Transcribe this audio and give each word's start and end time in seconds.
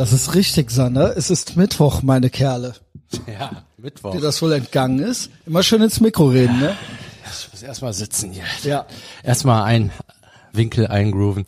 Das 0.00 0.14
ist 0.14 0.34
richtig, 0.34 0.70
Sander. 0.70 1.14
Es 1.14 1.28
ist 1.28 1.58
Mittwoch, 1.58 2.00
meine 2.00 2.30
Kerle. 2.30 2.72
Ja, 3.26 3.64
Mittwoch. 3.76 4.12
Dir 4.12 4.22
das 4.22 4.40
wohl 4.40 4.54
entgangen 4.54 4.98
ist. 4.98 5.28
Immer 5.44 5.62
schön 5.62 5.82
ins 5.82 6.00
Mikro 6.00 6.28
reden, 6.28 6.58
ne? 6.58 6.74
Ich 7.30 7.52
muss 7.52 7.62
erstmal 7.62 7.92
sitzen 7.92 8.32
hier. 8.32 8.44
Ja. 8.62 8.86
Erstmal 9.22 9.62
ein 9.64 9.90
Winkel 10.54 10.86
eingrooven. 10.86 11.44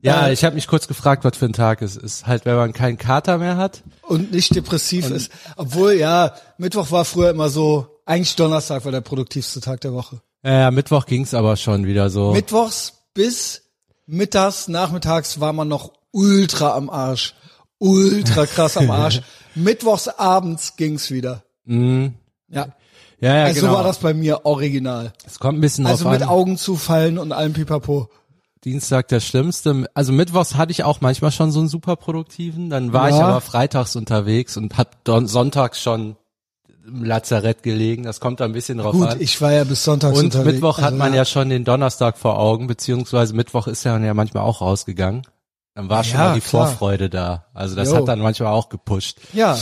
Ja, 0.00 0.26
Äh, 0.26 0.32
ich 0.32 0.42
habe 0.42 0.56
mich 0.56 0.66
kurz 0.66 0.88
gefragt, 0.88 1.22
was 1.22 1.36
für 1.36 1.44
ein 1.44 1.52
Tag 1.52 1.80
es 1.80 1.94
ist. 1.94 2.26
Halt, 2.26 2.46
wenn 2.46 2.56
man 2.56 2.72
keinen 2.72 2.98
Kater 2.98 3.38
mehr 3.38 3.56
hat. 3.56 3.84
Und 4.02 4.32
nicht 4.32 4.56
depressiv 4.56 5.08
ist. 5.10 5.30
Obwohl, 5.54 5.92
ja, 5.92 6.34
Mittwoch 6.56 6.90
war 6.90 7.04
früher 7.04 7.30
immer 7.30 7.48
so, 7.48 8.00
eigentlich 8.06 8.34
Donnerstag 8.34 8.84
war 8.86 8.90
der 8.90 9.02
produktivste 9.02 9.60
Tag 9.60 9.82
der 9.82 9.92
Woche. 9.92 10.20
Ja, 10.42 10.72
Mittwoch 10.72 11.06
ging's 11.06 11.32
aber 11.32 11.56
schon 11.56 11.86
wieder 11.86 12.10
so. 12.10 12.32
Mittwochs 12.32 12.94
bis 13.14 13.62
mittags, 14.04 14.66
nachmittags 14.66 15.38
war 15.38 15.52
man 15.52 15.68
noch 15.68 15.92
ultra 16.10 16.74
am 16.74 16.90
Arsch. 16.90 17.34
Ultra 17.78 18.46
krass 18.46 18.76
am 18.76 18.90
Arsch. 18.90 19.20
Mittwochs 19.54 20.08
abends 20.08 20.76
ging's 20.76 21.10
wieder. 21.10 21.42
Mhm. 21.64 22.14
Ja. 22.48 22.68
Ja, 23.20 23.36
ja, 23.36 23.44
Also 23.44 23.62
genau. 23.62 23.72
war 23.74 23.82
das 23.82 23.98
bei 23.98 24.14
mir 24.14 24.44
original. 24.46 25.12
Es 25.26 25.38
kommt 25.40 25.58
ein 25.58 25.60
bisschen 25.60 25.84
drauf 25.84 25.92
Also 25.94 26.08
mit 26.10 26.22
an. 26.22 26.28
Augen 26.28 26.56
zufallen 26.56 27.18
und 27.18 27.32
allem 27.32 27.52
Pipapo. 27.52 28.08
Dienstag 28.64 29.08
der 29.08 29.20
schlimmste. 29.20 29.86
Also 29.94 30.12
Mittwochs 30.12 30.54
hatte 30.54 30.70
ich 30.72 30.84
auch 30.84 31.00
manchmal 31.00 31.32
schon 31.32 31.50
so 31.50 31.58
einen 31.60 31.68
super 31.68 31.96
produktiven. 31.96 32.70
Dann 32.70 32.92
war 32.92 33.08
ich 33.08 33.16
Ja. 33.16 33.26
aber 33.28 33.40
freitags 33.40 33.96
unterwegs 33.96 34.56
und 34.56 34.76
hab 34.78 34.96
sonntags 35.06 35.80
schon 35.80 36.16
im 36.86 37.04
Lazarett 37.04 37.62
gelegen. 37.62 38.04
Das 38.04 38.18
kommt 38.20 38.40
da 38.40 38.44
ein 38.44 38.52
bisschen 38.52 38.78
drauf 38.78 38.92
Gut, 38.92 39.08
an. 39.08 39.20
ich 39.20 39.40
war 39.40 39.52
ja 39.52 39.64
bis 39.64 39.84
sonntags 39.84 40.16
Und 40.18 40.26
unterwegs. 40.26 40.54
Mittwoch 40.54 40.78
hat 40.78 40.84
Also, 40.86 40.96
man 40.96 41.12
ja 41.14 41.24
schon 41.24 41.50
den 41.50 41.64
Donnerstag 41.64 42.18
vor 42.18 42.38
Augen, 42.38 42.66
beziehungsweise 42.66 43.34
Mittwoch 43.34 43.66
ist 43.66 43.84
ja 43.84 43.98
ja 43.98 44.14
manchmal 44.14 44.44
auch 44.44 44.60
rausgegangen. 44.60 45.22
Dann 45.78 45.88
war 45.88 46.02
schon 46.02 46.18
Ja, 46.18 46.30
mal 46.30 46.34
die 46.34 46.40
klar. 46.40 46.66
Vorfreude 46.66 47.08
da. 47.08 47.44
Also 47.54 47.76
das 47.76 47.90
Jo. 47.90 47.98
hat 47.98 48.08
dann 48.08 48.18
manchmal 48.18 48.52
auch 48.52 48.68
gepusht. 48.68 49.18
Ja, 49.32 49.56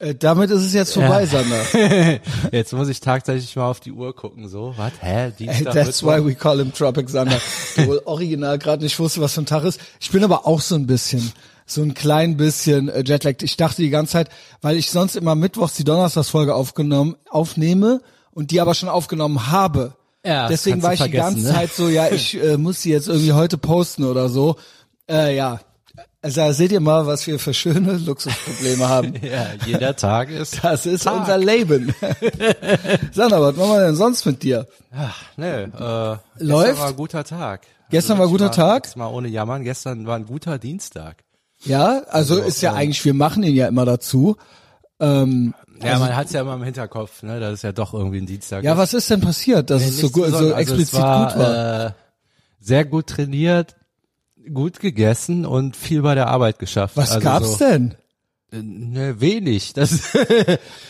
äh, 0.00 0.12
damit 0.12 0.50
ist 0.50 0.62
es 0.62 0.72
jetzt 0.72 0.92
vorbei, 0.92 1.24
Sander. 1.24 1.62
Jetzt 2.50 2.72
muss 2.72 2.88
ich 2.88 2.98
tatsächlich 2.98 3.54
mal 3.54 3.70
auf 3.70 3.78
die 3.78 3.92
Uhr 3.92 4.12
gucken. 4.12 4.48
So, 4.48 4.74
was? 4.76 4.90
Hä? 4.94 5.06
Hey, 5.06 5.30
Dienstag, 5.30 5.72
that's 5.72 6.02
Mittwoch? 6.02 6.16
why 6.16 6.26
we 6.26 6.34
call 6.34 6.58
him 6.58 6.72
Tropic 6.72 7.08
Sander. 7.08 7.38
Der 7.76 7.86
wohl 7.86 8.02
original 8.06 8.58
gerade 8.58 8.82
nicht 8.82 8.98
wusste, 8.98 9.20
was 9.20 9.34
für 9.34 9.42
ein 9.42 9.46
Tag 9.46 9.62
ist. 9.62 9.78
Ich 10.00 10.10
bin 10.10 10.24
aber 10.24 10.48
auch 10.48 10.60
so 10.60 10.74
ein 10.74 10.88
bisschen, 10.88 11.30
so 11.64 11.80
ein 11.82 11.94
klein 11.94 12.36
bisschen 12.36 12.88
äh, 12.88 13.04
jetlagged. 13.06 13.44
Ich 13.44 13.56
dachte 13.56 13.82
die 13.82 13.90
ganze 13.90 14.14
Zeit, 14.14 14.30
weil 14.62 14.76
ich 14.76 14.90
sonst 14.90 15.14
immer 15.14 15.36
mittwochs 15.36 15.74
die 15.74 15.84
Donnerstagsfolge 15.84 16.56
aufgenommen, 16.56 17.14
aufnehme 17.30 18.00
und 18.32 18.50
die 18.50 18.60
aber 18.60 18.74
schon 18.74 18.88
aufgenommen 18.88 19.52
habe. 19.52 19.94
Ja, 20.26 20.48
das 20.48 20.62
Deswegen 20.62 20.82
war 20.82 20.94
ich 20.94 21.02
die 21.02 21.10
ganze 21.10 21.40
ne? 21.46 21.52
Zeit 21.52 21.72
so, 21.72 21.88
ja, 21.88 22.08
ich 22.08 22.34
äh, 22.42 22.56
muss 22.56 22.80
die 22.82 22.90
jetzt 22.90 23.06
irgendwie 23.06 23.32
heute 23.32 23.58
posten 23.58 24.02
oder 24.02 24.28
so. 24.28 24.56
Äh, 25.12 25.36
ja. 25.36 25.60
Also 26.22 26.52
seht 26.52 26.72
ihr 26.72 26.80
mal, 26.80 27.06
was 27.06 27.26
wir 27.26 27.38
für 27.38 27.52
schöne 27.52 27.94
Luxusprobleme 27.98 28.88
haben. 28.88 29.14
Ja, 29.22 29.48
jeder 29.66 29.94
Tag 29.96 30.30
ist. 30.30 30.62
Das 30.62 30.86
ist 30.86 31.02
Tag. 31.02 31.20
unser 31.20 31.36
Leben. 31.36 31.94
Sander, 33.12 33.40
was 33.40 33.56
machen 33.56 33.70
wir 33.72 33.86
denn 33.86 33.96
sonst 33.96 34.24
mit 34.24 34.42
dir? 34.42 34.66
Ach, 34.96 35.20
ne, 35.36 36.20
äh, 36.38 36.44
Läuft? 36.44 36.66
Gestern 36.66 36.78
war 36.78 36.88
ein 36.88 36.96
guter 36.96 37.24
Tag. 37.24 37.66
Gestern 37.90 38.18
war 38.18 38.26
ein 38.26 38.30
guter 38.30 38.46
jetzt 38.46 38.56
Tag? 38.56 38.96
Mal 38.96 39.08
ohne 39.08 39.28
jammern. 39.28 39.64
Gestern 39.64 40.06
war 40.06 40.16
ein 40.16 40.24
guter 40.24 40.58
Dienstag. 40.58 41.24
Ja, 41.64 42.02
also, 42.08 42.38
ist 42.38 42.62
ja 42.62 42.72
eigentlich, 42.72 43.04
wir 43.04 43.14
machen 43.14 43.42
ihn 43.42 43.54
ja 43.54 43.68
immer 43.68 43.84
dazu. 43.84 44.36
Ähm, 44.98 45.54
Ja, 45.82 45.98
man 45.98 46.14
hat's 46.16 46.32
ja 46.32 46.40
immer 46.40 46.54
im 46.54 46.62
Hinterkopf, 46.62 47.22
ne, 47.22 47.40
dass 47.40 47.54
es 47.54 47.62
ja 47.62 47.72
doch 47.72 47.92
irgendwie 47.94 48.18
ein 48.18 48.26
Dienstag 48.26 48.64
ja, 48.64 48.72
ist. 48.72 48.78
was 48.78 48.94
ist 48.94 49.10
denn 49.10 49.20
passiert, 49.20 49.70
dass 49.70 49.82
es 49.82 49.98
so, 49.98 50.10
gut, 50.10 50.28
so. 50.28 50.36
Also 50.36 50.52
explizit 50.54 50.94
es 50.94 51.00
war, 51.00 51.26
gut 51.28 51.38
war? 51.38 51.86
Äh, 51.86 51.90
sehr 52.60 52.84
gut 52.84 53.08
trainiert, 53.08 53.76
gut 54.52 54.80
gegessen 54.80 55.46
und 55.46 55.76
viel 55.76 56.02
bei 56.02 56.14
der 56.14 56.28
Arbeit 56.28 56.58
geschafft. 56.58 56.96
was 56.96 57.12
also 57.12 57.24
gab's 57.24 57.58
so, 57.58 57.64
denn? 57.64 57.94
äh, 58.52 58.62
Ne, 58.62 59.20
wenig. 59.20 59.72
Das 59.74 60.14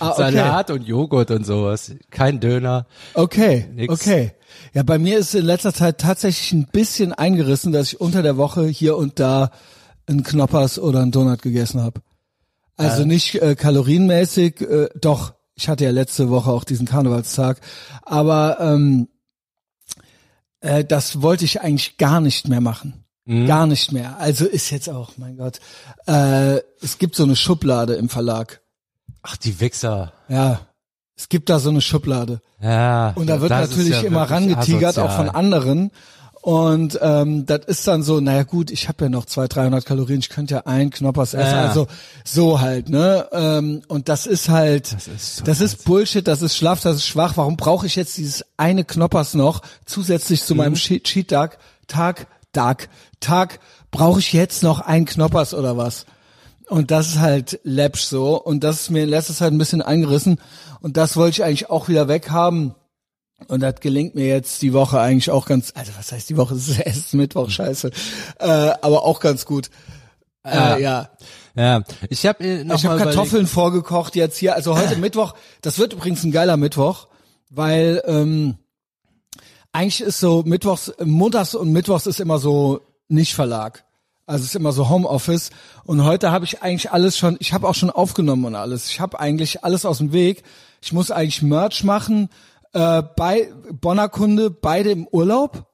Ah, 0.00 0.10
okay. 0.10 0.32
Salat 0.32 0.70
und 0.70 0.82
Joghurt 0.82 1.30
und 1.30 1.44
sowas. 1.44 1.92
Kein 2.10 2.40
Döner. 2.40 2.86
Okay, 3.14 3.68
Nix. 3.74 3.92
okay. 3.92 4.32
Ja, 4.74 4.82
bei 4.82 4.98
mir 4.98 5.18
ist 5.18 5.34
in 5.34 5.44
letzter 5.44 5.72
Zeit 5.72 5.98
tatsächlich 5.98 6.52
ein 6.52 6.66
bisschen 6.66 7.12
eingerissen, 7.12 7.72
dass 7.72 7.92
ich 7.92 8.00
unter 8.00 8.22
der 8.22 8.36
Woche 8.36 8.66
hier 8.66 8.96
und 8.96 9.20
da 9.20 9.50
einen 10.06 10.24
Knoppers 10.24 10.78
oder 10.78 11.00
einen 11.00 11.12
Donut 11.12 11.42
gegessen 11.42 11.80
habe. 11.80 12.00
Also 12.76 13.04
nicht 13.04 13.36
äh, 13.36 13.54
kalorienmäßig, 13.54 14.60
äh, 14.62 14.88
doch, 15.00 15.34
ich 15.54 15.68
hatte 15.68 15.84
ja 15.84 15.90
letzte 15.90 16.30
Woche 16.30 16.50
auch 16.50 16.64
diesen 16.64 16.86
Karnevalstag, 16.86 17.60
aber 18.02 18.58
ähm, 18.60 19.08
äh, 20.60 20.84
das 20.84 21.22
wollte 21.22 21.44
ich 21.44 21.60
eigentlich 21.60 21.98
gar 21.98 22.20
nicht 22.20 22.48
mehr 22.48 22.60
machen. 22.60 23.01
Gar 23.26 23.66
nicht 23.68 23.92
mehr. 23.92 24.18
Also 24.18 24.44
ist 24.46 24.70
jetzt 24.70 24.88
auch, 24.88 25.12
mein 25.16 25.36
Gott, 25.36 25.60
äh, 26.06 26.56
es 26.80 26.98
gibt 26.98 27.14
so 27.14 27.22
eine 27.22 27.36
Schublade 27.36 27.94
im 27.94 28.08
Verlag. 28.08 28.60
Ach, 29.22 29.36
die 29.36 29.60
Wichser. 29.60 30.12
Ja, 30.28 30.60
es 31.16 31.28
gibt 31.28 31.48
da 31.48 31.60
so 31.60 31.70
eine 31.70 31.80
Schublade. 31.80 32.40
Ja. 32.60 33.12
Und 33.14 33.28
da 33.28 33.40
wird 33.40 33.50
das 33.52 33.70
ist 33.70 33.76
natürlich 33.76 34.02
ja 34.02 34.08
immer 34.08 34.22
rangetigert, 34.24 34.98
auch 34.98 35.04
asozial. 35.10 35.26
von 35.26 35.28
anderen. 35.36 35.90
Und 36.40 36.98
ähm, 37.00 37.46
das 37.46 37.66
ist 37.66 37.86
dann 37.86 38.02
so, 38.02 38.18
naja 38.18 38.42
gut, 38.42 38.72
ich 38.72 38.88
habe 38.88 39.04
ja 39.04 39.08
noch 39.08 39.26
200, 39.26 39.54
300 39.54 39.86
Kalorien, 39.86 40.18
ich 40.18 40.28
könnte 40.28 40.54
ja 40.54 40.60
ein 40.66 40.90
Knoppers 40.90 41.34
essen, 41.34 41.52
Ja. 41.54 41.68
also 41.68 41.86
so 42.24 42.60
halt, 42.60 42.88
ne? 42.88 43.28
Ähm, 43.30 43.82
und 43.86 44.08
das 44.08 44.26
ist 44.26 44.48
halt, 44.48 44.92
das 44.92 45.06
ist 45.06 45.46
ist, 45.60 45.78
so 45.82 45.84
Bullshit, 45.84 46.26
das 46.26 46.42
ist 46.42 46.56
schlaff, 46.56 46.80
das 46.80 46.96
ist 46.96 47.06
schwach. 47.06 47.36
Warum 47.36 47.56
brauche 47.56 47.86
ich 47.86 47.94
jetzt 47.94 48.16
dieses 48.16 48.44
eine 48.56 48.82
Knoppers 48.84 49.34
noch 49.34 49.62
zusätzlich 49.86 50.42
zu 50.42 50.54
Mhm. 50.54 50.58
meinem 50.58 50.74
Cheat 50.74 51.04
Cheat 51.04 51.28
Tag, 51.28 51.58
Tag, 51.86 52.88
Tag? 53.22 53.60
Brauche 53.90 54.20
ich 54.20 54.32
jetzt 54.32 54.62
noch 54.62 54.80
ein 54.80 55.06
Knoppers 55.06 55.54
oder 55.54 55.76
was? 55.78 56.04
Und 56.68 56.90
das 56.90 57.08
ist 57.08 57.20
halt 57.20 57.60
läppsch 57.64 58.02
so. 58.02 58.40
Und 58.42 58.64
das 58.64 58.82
ist 58.82 58.90
mir 58.90 59.04
in 59.04 59.08
letzter 59.08 59.34
Zeit 59.34 59.52
ein 59.52 59.58
bisschen 59.58 59.82
eingerissen. 59.82 60.40
Und 60.80 60.96
das 60.96 61.16
wollte 61.16 61.36
ich 61.36 61.44
eigentlich 61.44 61.70
auch 61.70 61.88
wieder 61.88 62.08
weghaben. 62.08 62.74
Und 63.48 63.60
das 63.60 63.80
gelingt 63.80 64.14
mir 64.14 64.26
jetzt 64.26 64.62
die 64.62 64.72
Woche 64.72 65.00
eigentlich 65.00 65.30
auch 65.30 65.46
ganz, 65.46 65.72
also 65.74 65.92
was 65.98 66.12
heißt 66.12 66.30
die 66.30 66.36
Woche? 66.36 66.54
Es 66.56 66.68
ist 66.68 66.80
erst 66.80 67.14
Mittwoch, 67.14 67.50
scheiße. 67.50 67.90
Äh, 68.38 68.46
aber 68.46 69.04
auch 69.04 69.20
ganz 69.20 69.46
gut. 69.46 69.70
Ja. 70.44 70.76
Äh, 70.76 70.82
ja. 70.82 71.10
Ja, 71.54 71.82
ich 72.08 72.24
habe 72.26 72.44
äh, 72.44 72.64
noch 72.64 72.76
Ich 72.76 72.84
mal 72.84 72.96
Kartoffeln 72.96 73.46
vorgekocht 73.46 74.16
jetzt 74.16 74.38
hier. 74.38 74.54
Also 74.54 74.76
heute 74.76 74.96
Mittwoch, 75.00 75.34
das 75.60 75.78
wird 75.78 75.92
übrigens 75.92 76.24
ein 76.24 76.32
geiler 76.32 76.56
Mittwoch, 76.56 77.08
weil 77.50 78.02
ähm, 78.06 78.56
eigentlich 79.72 80.00
ist 80.00 80.20
so 80.20 80.42
Mittwochs, 80.46 80.92
Montags 81.04 81.54
und 81.54 81.72
Mittwochs 81.72 82.06
ist 82.06 82.20
immer 82.20 82.38
so 82.38 82.80
nicht 83.12 83.34
Verlag. 83.34 83.84
Also 84.26 84.42
es 84.42 84.50
ist 84.50 84.56
immer 84.56 84.72
so 84.72 84.88
Homeoffice. 84.88 85.50
Und 85.84 86.04
heute 86.04 86.30
habe 86.30 86.44
ich 86.44 86.62
eigentlich 86.62 86.90
alles 86.92 87.18
schon, 87.18 87.36
ich 87.40 87.52
habe 87.52 87.68
auch 87.68 87.74
schon 87.74 87.90
aufgenommen 87.90 88.44
und 88.44 88.54
alles. 88.54 88.88
Ich 88.88 89.00
habe 89.00 89.20
eigentlich 89.20 89.64
alles 89.64 89.84
aus 89.84 89.98
dem 89.98 90.12
Weg. 90.12 90.42
Ich 90.80 90.92
muss 90.92 91.10
eigentlich 91.10 91.42
Merch 91.42 91.84
machen. 91.84 92.28
Äh, 92.72 93.02
bei 93.16 93.52
Bonner 93.70 94.08
Kunde, 94.08 94.50
beide 94.50 94.90
im 94.90 95.06
Urlaub. 95.06 95.66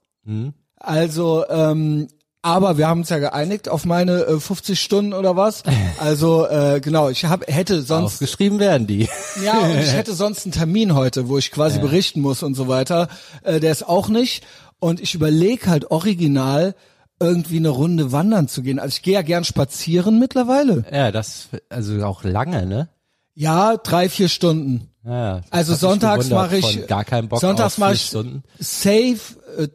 Also, 0.77 1.45
ähm, 1.49 2.09
aber 2.43 2.79
wir 2.79 2.89
haben 2.89 3.01
uns 3.01 3.09
ja 3.09 3.19
geeinigt 3.19 3.69
auf 3.69 3.85
meine 3.85 4.23
äh, 4.23 4.41
50 4.41 4.81
Stunden 4.81 5.13
oder 5.13 5.37
was. 5.37 5.63
Also 5.99 6.47
äh, 6.47 6.81
genau, 6.81 7.09
ich 7.09 7.25
hab, 7.25 7.47
hätte 7.49 7.83
sonst 7.83 8.15
Aufgeschrieben 8.15 8.61
werden 8.61 8.87
die. 8.87 9.09
ja, 9.45 9.59
und 9.59 9.79
ich 9.79 9.93
hätte 9.93 10.15
sonst 10.15 10.45
einen 10.47 10.53
Termin 10.53 10.95
heute, 10.95 11.29
wo 11.29 11.39
ich 11.39 11.51
quasi 11.51 11.81
berichten 11.81 12.21
muss 12.21 12.45
und 12.45 12.55
so 12.55 12.69
weiter. 12.69 13.09
Äh, 13.43 13.59
der 13.59 13.73
ist 13.73 13.89
auch 13.89 14.09
nicht. 14.09 14.45
Und 14.79 15.01
ich 15.01 15.15
überlege 15.15 15.67
halt 15.67 15.91
original, 15.91 16.77
irgendwie 17.21 17.57
eine 17.57 17.71
Runde 17.71 18.13
wandern 18.13 18.49
zu 18.49 18.63
gehen. 18.63 18.79
Also 18.79 18.95
ich 18.95 19.03
gehe 19.03 19.15
ja 19.15 19.23
gern 19.23 19.45
spazieren 19.45 20.19
mittlerweile. 20.19 20.85
Ja, 20.93 21.11
das 21.13 21.49
also 21.69 22.03
auch 22.05 22.25
lange, 22.25 22.67
ne? 22.67 22.89
Ja, 23.35 23.77
drei, 23.77 24.09
vier 24.09 24.29
Stunden. 24.29 24.89
Ja, 25.05 25.43
Also 25.51 25.75
sonntags 25.75 26.29
mache 26.31 26.59
ich 26.59 26.87
gar 26.87 27.05
keinen 27.05 27.29
Bock 27.29 27.41
Sonntags 27.41 27.79
mache 27.79 27.95
ich 27.95 28.03
Stunden. 28.03 28.43
safe 28.59 29.19
äh, 29.57 29.69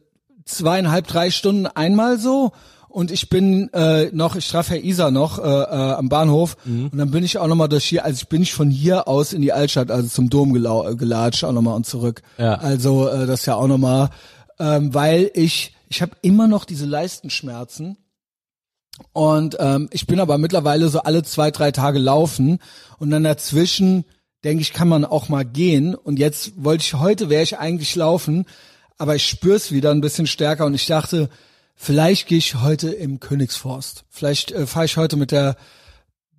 zweieinhalb, 0.45 1.07
drei 1.07 1.31
Stunden 1.31 1.67
einmal 1.67 2.19
so. 2.19 2.51
Und 2.89 3.09
ich 3.09 3.29
bin 3.29 3.73
äh, 3.73 4.11
noch, 4.11 4.35
ich 4.35 4.47
treffe 4.47 4.75
Herr 4.75 4.83
Isa 4.83 5.09
noch 5.09 5.39
äh, 5.39 5.41
äh, 5.41 5.93
am 5.93 6.09
Bahnhof 6.09 6.57
Mhm. 6.65 6.89
und 6.91 6.97
dann 6.99 7.09
bin 7.09 7.23
ich 7.23 7.39
auch 7.39 7.47
nochmal 7.47 7.67
durch 7.69 7.85
hier, 7.85 8.05
also 8.05 8.17
ich 8.21 8.27
bin 8.27 8.43
ich 8.43 8.53
von 8.53 8.69
hier 8.69 9.07
aus 9.07 9.33
in 9.33 9.41
die 9.41 9.51
Altstadt, 9.51 9.89
also 9.89 10.07
zum 10.07 10.29
Dom 10.29 10.53
gelatscht, 10.53 11.43
auch 11.43 11.53
nochmal 11.53 11.75
und 11.75 11.87
zurück. 11.87 12.21
Ja. 12.37 12.53
Also 12.55 13.07
äh, 13.09 13.25
das 13.25 13.47
ja 13.47 13.55
auch 13.55 13.65
nochmal, 13.67 14.09
ähm, 14.59 14.93
weil 14.93 15.31
ich, 15.33 15.72
ich 15.93 16.01
habe 16.01 16.17
immer 16.21 16.47
noch 16.47 16.65
diese 16.65 16.87
Leistenschmerzen 16.87 17.97
und 19.11 19.57
ähm, 19.59 19.89
ich 19.91 20.07
bin 20.07 20.19
aber 20.19 20.39
mittlerweile 20.39 20.89
so 20.89 21.01
alle 21.01 21.21
zwei, 21.23 21.51
drei 21.51 21.71
Tage 21.71 21.99
laufen 21.99 22.59
und 22.97 23.11
dann 23.11 23.23
dazwischen 23.23 24.05
denke 24.43 24.61
ich, 24.61 24.73
kann 24.73 24.87
man 24.87 25.05
auch 25.05 25.29
mal 25.29 25.45
gehen. 25.45 25.95
Und 25.95 26.17
jetzt 26.17 26.63
wollte 26.63 26.81
ich, 26.81 26.95
heute 26.95 27.29
wäre 27.29 27.43
ich 27.43 27.59
eigentlich 27.59 27.95
laufen, 27.95 28.45
aber 28.97 29.15
ich 29.15 29.27
spür's 29.27 29.71
wieder 29.71 29.91
ein 29.91 30.01
bisschen 30.01 30.27
stärker 30.27 30.65
und 30.65 30.73
ich 30.73 30.87
dachte, 30.87 31.29
vielleicht 31.75 32.27
gehe 32.27 32.39
ich 32.39 32.55
heute 32.55 32.89
im 32.89 33.19
Königsforst. 33.19 34.03
Vielleicht 34.09 34.51
äh, 34.51 34.65
fahre 34.65 34.85
ich 34.85 34.97
heute 34.97 35.15
mit 35.15 35.31
der 35.31 35.55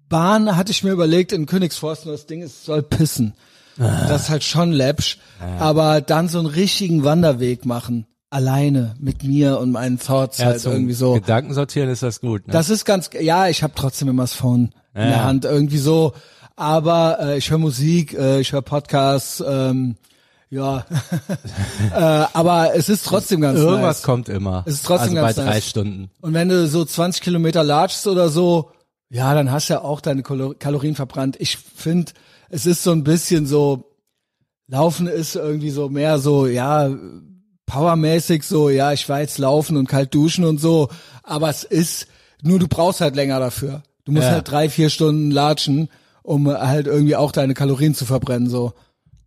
Bahn, 0.08 0.56
hatte 0.56 0.72
ich 0.72 0.82
mir 0.82 0.90
überlegt, 0.90 1.32
in 1.32 1.46
Königsforst, 1.46 2.06
nur 2.06 2.14
das 2.14 2.26
Ding 2.26 2.42
ist, 2.42 2.64
soll 2.64 2.82
pissen. 2.82 3.34
Das 3.76 4.22
ist 4.22 4.30
halt 4.30 4.44
schon 4.44 4.72
läppsch. 4.72 5.18
Aber 5.58 6.00
dann 6.00 6.28
so 6.28 6.38
einen 6.38 6.46
richtigen 6.46 7.04
Wanderweg 7.04 7.64
machen. 7.64 8.06
Alleine 8.34 8.94
mit 8.98 9.22
mir 9.22 9.58
und 9.60 9.70
meinen 9.70 9.98
Thoughts 9.98 10.38
Ja, 10.38 10.46
halt 10.46 10.64
irgendwie 10.64 10.92
so. 10.92 11.14
Gedanken 11.14 11.54
sortieren 11.54 11.88
ist 11.88 12.02
das 12.02 12.20
gut. 12.20 12.46
Ne? 12.46 12.52
Das 12.52 12.68
ist 12.68 12.84
ganz, 12.84 13.10
ja, 13.18 13.48
ich 13.48 13.62
habe 13.62 13.72
trotzdem 13.76 14.08
immer 14.08 14.24
das 14.24 14.32
Phone 14.34 14.74
in 14.94 15.00
der 15.02 15.10
Ja. 15.10 15.24
Hand 15.24 15.44
irgendwie 15.44 15.78
so. 15.78 16.12
Aber 16.56 17.18
äh, 17.20 17.38
ich 17.38 17.50
höre 17.50 17.58
Musik, 17.58 18.12
äh, 18.14 18.40
ich 18.40 18.52
höre 18.52 18.62
Podcasts, 18.62 19.42
ähm, 19.46 19.96
ja. 20.50 20.84
äh, 21.92 22.26
aber 22.32 22.74
es 22.76 22.88
ist 22.88 23.04
trotzdem 23.06 23.40
ganz 23.40 23.58
Irgendwas 23.58 23.98
nice. 23.98 24.02
kommt 24.02 24.28
immer. 24.28 24.62
Es 24.66 24.74
ist 24.74 24.86
trotzdem 24.86 25.16
also 25.16 25.22
ganz 25.26 25.36
bei 25.36 25.42
drei 25.42 25.50
nice. 25.54 25.68
Stunden. 25.68 26.10
Und 26.20 26.34
wenn 26.34 26.48
du 26.48 26.66
so 26.68 26.84
20 26.84 27.22
Kilometer 27.22 27.64
latschst 27.64 28.06
oder 28.06 28.28
so, 28.28 28.70
ja, 29.10 29.34
dann 29.34 29.50
hast 29.50 29.68
du 29.68 29.74
ja 29.74 29.80
auch 29.82 30.00
deine 30.00 30.22
Kalo- 30.22 30.54
Kalorien 30.58 30.94
verbrannt. 30.96 31.36
Ich 31.38 31.56
finde, 31.58 32.12
es 32.50 32.66
ist 32.66 32.82
so 32.82 32.92
ein 32.92 33.04
bisschen 33.04 33.46
so, 33.46 33.90
Laufen 34.66 35.06
ist 35.08 35.36
irgendwie 35.36 35.70
so 35.70 35.88
mehr 35.88 36.18
so, 36.18 36.46
ja, 36.46 36.88
powermäßig 37.74 38.42
so, 38.44 38.70
ja, 38.70 38.92
ich 38.92 39.08
war 39.08 39.20
jetzt 39.20 39.38
laufen 39.38 39.76
und 39.76 39.88
kalt 39.88 40.14
duschen 40.14 40.44
und 40.44 40.58
so, 40.60 40.88
aber 41.22 41.48
es 41.50 41.64
ist, 41.64 42.06
nur 42.42 42.58
du 42.58 42.68
brauchst 42.68 43.00
halt 43.00 43.16
länger 43.16 43.40
dafür. 43.40 43.82
Du 44.04 44.12
musst 44.12 44.24
Ja. 44.26 44.32
halt 44.32 44.50
drei, 44.50 44.68
vier 44.68 44.90
Stunden 44.90 45.30
latschen, 45.30 45.88
um 46.22 46.46
halt 46.48 46.86
irgendwie 46.86 47.16
auch 47.16 47.32
deine 47.32 47.54
Kalorien 47.54 47.94
zu 47.94 48.04
verbrennen, 48.04 48.48
so. 48.48 48.72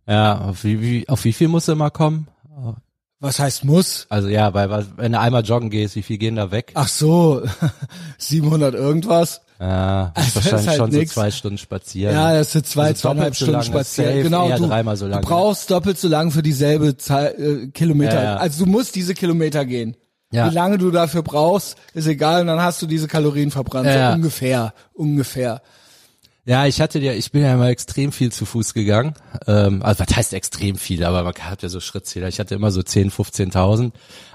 Ja, 0.06 0.38
auf 0.40 0.64
wie, 0.64 0.80
wie, 0.80 1.08
auf 1.08 1.24
wie 1.24 1.32
viel 1.32 1.48
musst 1.48 1.68
du 1.68 1.72
immer 1.72 1.90
kommen? 1.90 2.28
Was 3.20 3.40
heißt 3.40 3.64
muss? 3.64 4.06
Also 4.10 4.28
ja, 4.28 4.54
weil 4.54 4.70
weil- 4.70 4.86
wenn 4.96 5.12
du 5.12 5.18
einmal 5.20 5.42
joggen 5.44 5.70
gehst, 5.70 5.96
wie 5.96 6.02
viel 6.02 6.18
gehen 6.18 6.36
da 6.36 6.50
weg? 6.52 6.70
Ach 6.74 6.86
so, 6.88 7.42
700 8.18 8.74
irgendwas. 8.74 9.40
Ja, 9.60 10.12
Also, 10.14 10.36
wahrscheinlich 10.36 10.68
halt 10.68 10.76
schon 10.78 10.90
nix. 10.90 11.14
so 11.14 11.20
zwei 11.20 11.30
Stunden 11.30 11.58
spazieren. 11.58 12.14
Ja, 12.14 12.32
das 12.32 12.52
sind 12.52 12.66
zwei, 12.66 12.88
Also 12.88 13.00
zweieinhalb 13.08 13.34
Stunden 13.34 13.54
lang, 13.54 13.62
spazieren. 13.64 14.10
safe, 14.12 14.22
Genau, 14.22 14.56
du, 14.56 14.66
dreimal 14.68 14.96
so 14.96 15.08
du 15.08 15.20
brauchst 15.20 15.70
doppelt 15.70 15.98
so 15.98 16.06
lang 16.08 16.30
für 16.30 16.42
dieselbe 16.42 16.96
Zahl, 16.96 17.34
äh, 17.38 17.66
Kilometer. 17.68 18.14
Ja, 18.14 18.22
ja. 18.22 18.36
Also 18.36 18.64
du 18.64 18.70
musst 18.70 18.94
diese 18.94 19.14
Kilometer 19.14 19.64
gehen. 19.64 19.96
Ja. 20.30 20.50
Wie 20.50 20.54
lange 20.54 20.78
du 20.78 20.90
dafür 20.90 21.22
brauchst, 21.22 21.76
ist 21.94 22.06
egal. 22.06 22.42
Und 22.42 22.48
dann 22.48 22.60
hast 22.60 22.80
du 22.82 22.86
diese 22.86 23.08
Kalorien 23.08 23.50
verbrannt. 23.50 23.86
Ja. 23.88 24.10
So 24.10 24.16
ungefähr, 24.16 24.74
ungefähr. 24.92 25.62
Ja, 26.44 26.64
ich 26.66 26.80
hatte 26.80 26.98
ja, 26.98 27.12
ich 27.12 27.30
bin 27.32 27.42
ja 27.42 27.52
immer 27.52 27.68
extrem 27.68 28.10
viel 28.12 28.30
zu 28.32 28.46
Fuß 28.46 28.72
gegangen. 28.74 29.14
Ähm, 29.46 29.82
also 29.82 30.04
was 30.06 30.16
heißt 30.16 30.32
extrem 30.34 30.76
viel, 30.76 31.04
aber 31.04 31.22
man 31.22 31.34
hat 31.34 31.62
ja 31.62 31.68
so 31.68 31.80
Schrittzähler. 31.80 32.28
Ich 32.28 32.40
hatte 32.40 32.54
immer 32.54 32.70
so 32.70 32.82
10, 32.82 33.10
15.000. 33.10 33.90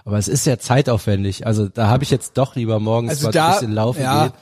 Aber 0.05 0.17
es 0.17 0.27
ist 0.27 0.45
ja 0.45 0.59
zeitaufwendig. 0.59 1.47
Also 1.47 1.69
da 1.69 1.87
habe 1.87 2.03
ich 2.03 2.11
jetzt 2.11 2.33
doch 2.37 2.55
lieber 2.55 2.79
morgens 2.79 3.11
Also 3.11 3.27
mal 3.27 3.31
da, 3.31 3.47
ein 3.47 3.53
bisschen 3.53 3.71
laufen 3.73 4.01
ja, 4.01 4.27
gehen. 4.27 4.33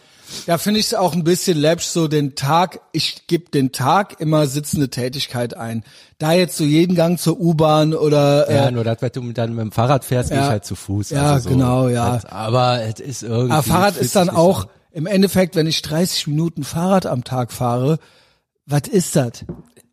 Da 0.47 0.57
finde 0.57 0.79
ich 0.79 0.87
es 0.87 0.93
auch 0.93 1.13
ein 1.13 1.23
bisschen 1.23 1.57
läppsch, 1.57 1.85
so 1.85 2.07
den 2.07 2.35
Tag, 2.35 2.79
ich 2.91 3.27
gebe 3.27 3.49
den 3.51 3.71
Tag 3.71 4.19
immer 4.19 4.47
sitzende 4.47 4.89
Tätigkeit 4.89 5.55
ein. 5.55 5.83
Da 6.17 6.33
jetzt 6.33 6.57
so 6.57 6.63
jeden 6.63 6.95
Gang 6.95 7.19
zur 7.19 7.39
U-Bahn 7.39 7.93
oder 7.93 8.47
äh, 8.49 8.55
Ja, 8.55 8.71
nur 8.71 8.83
das, 8.83 8.97
wenn 9.01 9.11
du 9.13 9.31
dann 9.33 9.51
mit 9.55 9.61
dem 9.65 9.71
Fahrrad 9.71 10.05
fährst, 10.05 10.29
gehe 10.29 10.37
Ja. 10.37 10.45
ich 10.45 10.49
halt 10.51 10.65
zu 10.65 10.75
Fuß. 10.75 11.09
Ja, 11.11 11.33
also 11.33 11.49
so. 11.49 11.55
genau, 11.55 11.87
ja. 11.87 12.13
Das, 12.15 12.25
aber 12.25 12.81
es 12.83 12.99
ist 12.99 13.23
irgendwie. 13.23 13.53
Aber 13.53 13.63
Fahrrad 13.63 13.97
ist 13.97 14.15
dann 14.15 14.29
auch 14.29 14.67
im 14.91 15.05
Endeffekt, 15.07 15.55
wenn 15.55 15.67
ich 15.67 15.81
30 15.81 16.27
Minuten 16.27 16.63
Fahrrad 16.63 17.05
am 17.05 17.23
Tag 17.23 17.51
fahre, 17.51 17.97
was 18.65 18.83
ist 18.89 19.15
das? 19.15 19.45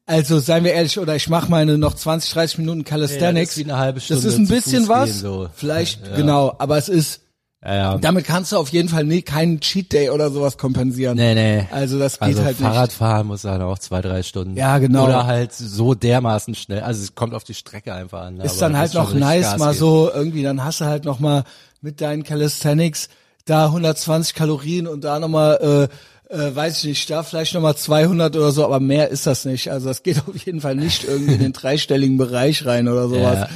Also 0.07 0.39
seien 0.39 0.65
wir 0.65 0.73
ehrlich, 0.73 0.99
oder 0.99 1.15
ich 1.17 1.29
mache 1.29 1.51
meine 1.51 1.77
noch 1.77 1.95
20, 1.95 2.33
30 2.33 2.59
Minuten 2.59 2.85
Calisthenics. 2.85 3.59
eine 3.59 3.77
halbe 3.77 4.01
Stunde 4.01 4.23
Das 4.23 4.33
ist 4.33 4.39
ein 4.39 4.49
bisschen 4.49 4.89
was. 4.89 5.11
gehen, 5.11 5.19
so. 5.21 5.49
Vielleicht, 5.55 6.15
genau, 6.17 6.55
aber 6.59 6.79
es 6.79 6.89
ist, 6.89 7.21
Ja, 7.65 7.75
ja. 7.75 7.99
damit 7.99 8.25
kannst 8.25 8.53
du 8.53 8.57
auf 8.57 8.69
jeden 8.69 8.89
Fall 8.89 9.03
nie 9.03 9.23
keinen 9.23 9.59
Cheat 9.59 9.93
Day 9.93 10.11
oder 10.11 10.31
sowas 10.31 10.59
kompensieren. 10.59 11.17
Nee, 11.17 11.35
nee. 11.35 11.67
Also 11.73 11.99
das 11.99 12.21
geht 12.21 12.29
Also 12.29 12.45
halt 12.45 12.57
Fahrradfahren 12.57 13.27
muss 13.27 13.43
dann 13.43 13.61
auch 13.63 13.81
zwei, 13.81 14.01
drei 14.01 14.23
Stunden. 14.23 14.57
Ja, 14.57 14.79
genau. 14.79 15.07
Oder 15.07 15.27
halt 15.27 15.53
so 15.53 15.95
dermaßen 15.95 16.55
schnell. 16.55 16.81
Also 16.81 17.03
es 17.03 17.17
kommt 17.17 17.35
auf 17.35 17.43
die 17.43 17.55
Strecke 17.55 17.93
einfach 17.93 18.23
an. 18.23 18.41
ist 18.41 18.63
dann 18.63 18.77
halt 18.77 18.95
noch 18.95 19.13
nice, 19.13 19.43
Gas 19.43 19.59
mal 19.59 19.67
geben. 19.71 19.79
so 19.79 20.11
irgendwie, 20.15 20.45
dann 20.45 20.65
hast 20.65 20.81
du 20.81 20.85
halt 20.85 21.05
noch 21.05 21.19
mal 21.19 21.43
mit 21.81 22.01
deinen 22.01 22.23
Calisthenics 22.23 23.09
da 23.45 23.67
120 23.67 24.35
Kalorien 24.35 24.87
und 24.87 25.03
da 25.03 25.19
noch 25.19 25.29
mal, 25.29 25.89
äh, 26.31 26.35
äh, 26.35 26.55
weiß 26.55 26.79
ich 26.79 26.85
nicht, 26.85 27.11
da 27.11 27.25
vielleicht 27.25 27.55
noch 27.55 27.61
mal 27.63 27.75
200 27.75 28.37
oder 28.37 28.53
so, 28.53 28.65
aber 28.65 28.79
mehr 28.79 29.09
ist 29.09 29.27
das 29.27 29.45
nicht. 29.45 29.73
Also 29.73 29.89
das 29.89 30.05
geht 30.05 30.19
auf 30.29 30.37
jeden 30.37 30.61
Fall 30.61 30.77
nicht 30.77 31.03
irgendwie 31.05 31.35
in 31.35 31.41
den 31.41 31.53
dreistelligen 31.53 32.19
Bereich 32.19 32.65
rein 32.67 32.87
oder 32.87 33.09
sowas. 33.09 33.49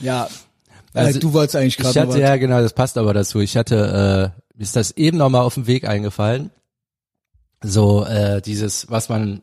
Ja. 0.00 0.28
Also 0.94 1.18
du 1.20 1.32
wolltest 1.32 1.56
eigentlich 1.56 1.78
Ich 1.78 1.84
gerade 1.84 2.00
noch 2.06 2.14
hatte, 2.14 2.20
ja 2.22 2.36
genau, 2.36 2.60
das 2.60 2.72
passt 2.72 2.96
aber 2.98 3.12
dazu. 3.14 3.40
Ich 3.40 3.56
hatte, 3.56 4.32
äh, 4.34 4.40
mir 4.56 4.62
ist 4.62 4.74
das 4.76 4.92
eben 4.92 5.18
noch 5.18 5.28
mal 5.28 5.42
auf 5.42 5.54
dem 5.54 5.66
Weg 5.66 5.86
eingefallen. 5.88 6.50
So, 7.62 8.04
äh, 8.04 8.40
dieses, 8.40 8.90
was 8.90 9.08
man 9.08 9.42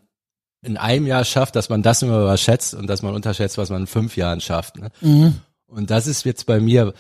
in 0.62 0.77
einem 0.77 1.06
Jahr 1.06 1.25
schafft, 1.25 1.56
dass 1.56 1.69
man 1.69 1.83
das 1.83 2.01
immer 2.01 2.21
überschätzt 2.21 2.74
und 2.74 2.88
dass 2.88 3.01
man 3.01 3.13
unterschätzt, 3.13 3.57
was 3.57 3.69
man 3.69 3.81
in 3.81 3.88
fünf 3.88 4.18
Jahren 4.18 4.42
schafft. 4.42 4.77
Ne? 4.77 4.89
Mhm. 5.01 5.36
Und 5.68 5.92
das 5.92 6.07
ist 6.07 6.24
jetzt 6.25 6.45
bei 6.45 6.59
mir, 6.59 6.94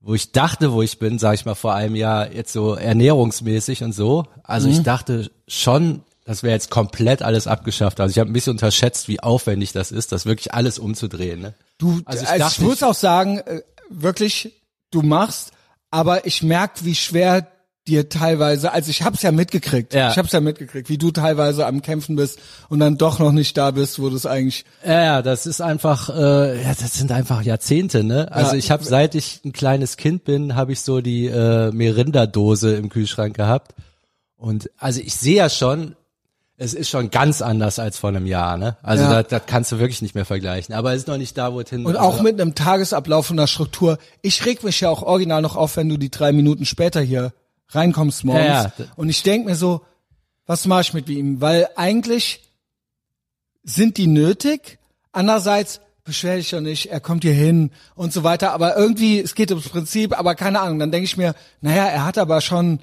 wo 0.00 0.14
ich 0.14 0.32
dachte, 0.32 0.72
wo 0.72 0.82
ich 0.82 0.98
bin, 0.98 1.18
sag 1.18 1.34
ich 1.34 1.44
mal, 1.44 1.54
vor 1.54 1.74
einem 1.74 1.94
Jahr 1.94 2.32
jetzt 2.32 2.52
so 2.52 2.74
ernährungsmäßig 2.74 3.82
und 3.84 3.92
so. 3.92 4.24
Also 4.42 4.66
Mhm. 4.68 4.74
ich 4.74 4.82
dachte 4.82 5.30
schon, 5.46 6.02
das 6.24 6.42
wäre 6.42 6.54
jetzt 6.54 6.70
komplett 6.70 7.22
alles 7.22 7.46
abgeschafft. 7.46 8.00
Also 8.00 8.10
ich 8.12 8.18
habe 8.18 8.30
ein 8.30 8.32
bisschen 8.32 8.52
unterschätzt, 8.52 9.06
wie 9.08 9.20
aufwendig 9.20 9.72
das 9.72 9.92
ist, 9.92 10.10
das 10.10 10.26
wirklich 10.26 10.54
alles 10.54 10.78
umzudrehen. 10.78 11.40
Ne? 11.40 11.54
Du, 11.78 12.00
Also 12.06 12.24
also 12.26 12.44
ich 12.46 12.52
ich, 12.52 12.60
muss 12.60 12.76
ich- 12.78 12.84
auch 12.84 12.94
sagen, 12.94 13.38
äh, 13.38 13.60
wirklich, 13.90 14.52
du 14.90 15.02
machst, 15.02 15.52
aber 15.90 16.26
ich 16.26 16.42
merk, 16.42 16.84
wie 16.84 16.94
schwer 16.94 17.46
dir 17.88 18.08
teilweise, 18.08 18.72
also 18.72 18.90
ich 18.90 19.02
hab's 19.02 19.22
ja 19.22 19.30
mitgekriegt, 19.30 19.94
Ja. 19.94 20.10
ich 20.10 20.18
hab's 20.18 20.32
ja 20.32 20.40
mitgekriegt, 20.40 20.88
wie 20.88 20.98
du 20.98 21.12
teilweise 21.12 21.66
am 21.66 21.82
Kämpfen 21.82 22.16
bist 22.16 22.40
und 22.68 22.80
dann 22.80 22.98
doch 22.98 23.20
noch 23.20 23.30
nicht 23.30 23.56
da 23.56 23.70
bist, 23.70 24.00
wo 24.00 24.08
du 24.10 24.16
es 24.16 24.26
eigentlich 24.26 24.64
Ja, 24.84 25.04
ja, 25.04 25.22
das 25.22 25.46
ist 25.46 25.60
einfach, 25.60 26.08
äh, 26.10 26.62
ja, 26.64 26.74
das 26.74 26.94
sind 26.94 27.12
einfach 27.12 27.42
Jahrzehnte, 27.42 28.02
ne? 28.02 28.32
Also 28.32 28.52
Ja. 28.52 28.58
ich 28.58 28.72
habe, 28.72 28.82
seit 28.82 29.14
ich 29.14 29.40
ein 29.44 29.52
kleines 29.52 29.96
Kind 29.96 30.24
bin, 30.24 30.56
habe 30.56 30.72
ich 30.72 30.80
so 30.80 31.00
die 31.00 31.26
äh, 31.26 31.70
Merinda-Dose 31.70 32.74
im 32.74 32.88
Kühlschrank 32.88 33.36
gehabt. 33.36 33.72
Und 34.36 34.68
also 34.78 35.00
ich 35.00 35.14
sehe 35.14 35.36
ja 35.36 35.48
schon, 35.48 35.94
es 36.58 36.72
ist 36.72 36.88
schon 36.88 37.10
ganz 37.10 37.42
anders 37.42 37.78
als 37.78 37.98
vor 37.98 38.08
einem 38.08 38.26
Jahr, 38.26 38.56
ne? 38.56 38.76
Also 38.82 39.04
Ja. 39.04 39.22
das, 39.22 39.28
das 39.30 39.42
kannst 39.46 39.72
du 39.72 39.78
wirklich 39.78 40.00
nicht 40.00 40.14
mehr 40.14 40.24
vergleichen. 40.24 40.74
Aber 40.74 40.92
es 40.92 41.02
ist 41.02 41.08
noch 41.08 41.18
nicht 41.18 41.36
da, 41.36 41.52
wo 41.52 41.60
es 41.60 41.68
hin 41.68 41.84
Und 41.84 41.96
auch 41.96 42.22
mit 42.22 42.40
einem 42.40 42.54
Tagesablauf 42.54 43.30
und 43.30 43.38
einer 43.38 43.46
Struktur. 43.46 43.98
Ich 44.22 44.44
reg 44.46 44.64
mich 44.64 44.80
ja 44.80 44.88
auch 44.88 45.02
original 45.02 45.42
noch 45.42 45.56
auf, 45.56 45.76
wenn 45.76 45.88
du 45.88 45.98
die 45.98 46.10
drei 46.10 46.32
Minuten 46.32 46.64
später 46.64 47.00
hier 47.00 47.32
reinkommst 47.68 48.24
morgens. 48.24 48.46
Ja, 48.46 48.72
ja. 48.78 48.84
Und 48.96 49.10
ich 49.10 49.22
denk 49.22 49.44
mir 49.44 49.54
so, 49.56 49.82
was 50.46 50.66
mache 50.66 50.80
ich 50.82 50.94
mit 50.94 51.08
ihm? 51.10 51.40
Weil 51.40 51.68
eigentlich 51.76 52.40
sind 53.62 53.98
die 53.98 54.06
nötig. 54.06 54.78
Andererseits 55.12 55.80
beschwer 56.04 56.36
dich 56.36 56.50
doch 56.50 56.60
nicht, 56.60 56.86
er 56.86 57.00
kommt 57.00 57.24
hier 57.24 57.32
hin 57.34 57.70
und 57.96 58.12
so 58.12 58.22
weiter. 58.22 58.52
Aber 58.52 58.76
irgendwie, 58.76 59.18
es 59.18 59.34
geht 59.34 59.50
ums 59.50 59.68
Prinzip, 59.68 60.18
aber 60.18 60.34
keine 60.36 60.60
Ahnung. 60.60 60.78
Dann 60.78 60.92
denke 60.92 61.04
ich 61.04 61.16
mir, 61.16 61.34
naja, 61.60 61.84
er 61.86 62.04
hat 62.04 62.16
aber 62.16 62.40
schon, 62.40 62.78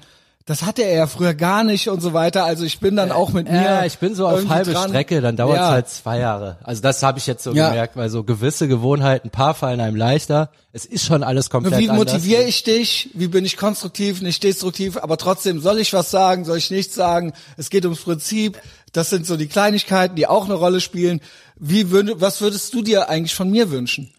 das 0.46 0.62
hatte 0.62 0.82
er 0.82 0.94
ja 0.94 1.06
früher 1.06 1.32
gar 1.32 1.64
nicht 1.64 1.88
und 1.88 2.00
so 2.02 2.12
weiter. 2.12 2.44
Also 2.44 2.64
ich 2.64 2.78
bin 2.78 2.96
dann 2.96 3.10
auch 3.12 3.30
mit 3.32 3.48
mir. 3.50 3.62
Ja, 3.62 3.84
ich 3.86 3.96
bin 3.98 4.14
so 4.14 4.28
auf 4.28 4.46
halbe 4.48 4.72
dran. 4.72 4.90
Strecke, 4.90 5.22
dann 5.22 5.36
dauert 5.36 5.54
es 5.56 5.60
Ja. 5.62 5.70
halt 5.70 5.88
zwei 5.88 6.18
Jahre. 6.18 6.58
Also 6.62 6.82
das 6.82 7.02
habe 7.02 7.18
ich 7.18 7.26
jetzt 7.26 7.42
so 7.44 7.52
Ja. 7.52 7.70
gemerkt, 7.70 7.96
weil 7.96 8.10
so 8.10 8.24
gewisse 8.24 8.68
Gewohnheiten, 8.68 9.28
ein 9.28 9.30
paar 9.30 9.54
fallen 9.54 9.80
einem 9.80 9.96
leichter. 9.96 10.50
Es 10.72 10.84
ist 10.84 11.06
schon 11.06 11.22
alles 11.22 11.48
komplett 11.48 11.78
Wie 11.78 11.88
motiviere 11.88 12.42
ich 12.42 12.62
dich? 12.62 13.08
Wie 13.14 13.28
bin 13.28 13.46
ich 13.46 13.56
konstruktiv, 13.56 14.20
nicht 14.20 14.42
destruktiv? 14.42 14.98
Aber 14.98 15.16
trotzdem, 15.16 15.60
soll 15.60 15.78
ich 15.78 15.94
was 15.94 16.10
sagen? 16.10 16.44
Soll 16.44 16.58
ich 16.58 16.70
nichts 16.70 16.94
sagen? 16.94 17.32
Es 17.56 17.70
geht 17.70 17.84
ums 17.86 18.02
Prinzip. 18.02 18.60
Das 18.92 19.08
sind 19.08 19.26
so 19.26 19.38
die 19.38 19.46
Kleinigkeiten, 19.48 20.14
die 20.14 20.26
auch 20.26 20.44
eine 20.44 20.54
Rolle 20.54 20.82
spielen. 20.82 21.20
Wie 21.56 21.90
würde, 21.90 22.20
was 22.20 22.42
würdest 22.42 22.74
du 22.74 22.82
dir 22.82 23.08
eigentlich 23.08 23.34
von 23.34 23.50
mir 23.50 23.70
wünschen? 23.70 24.12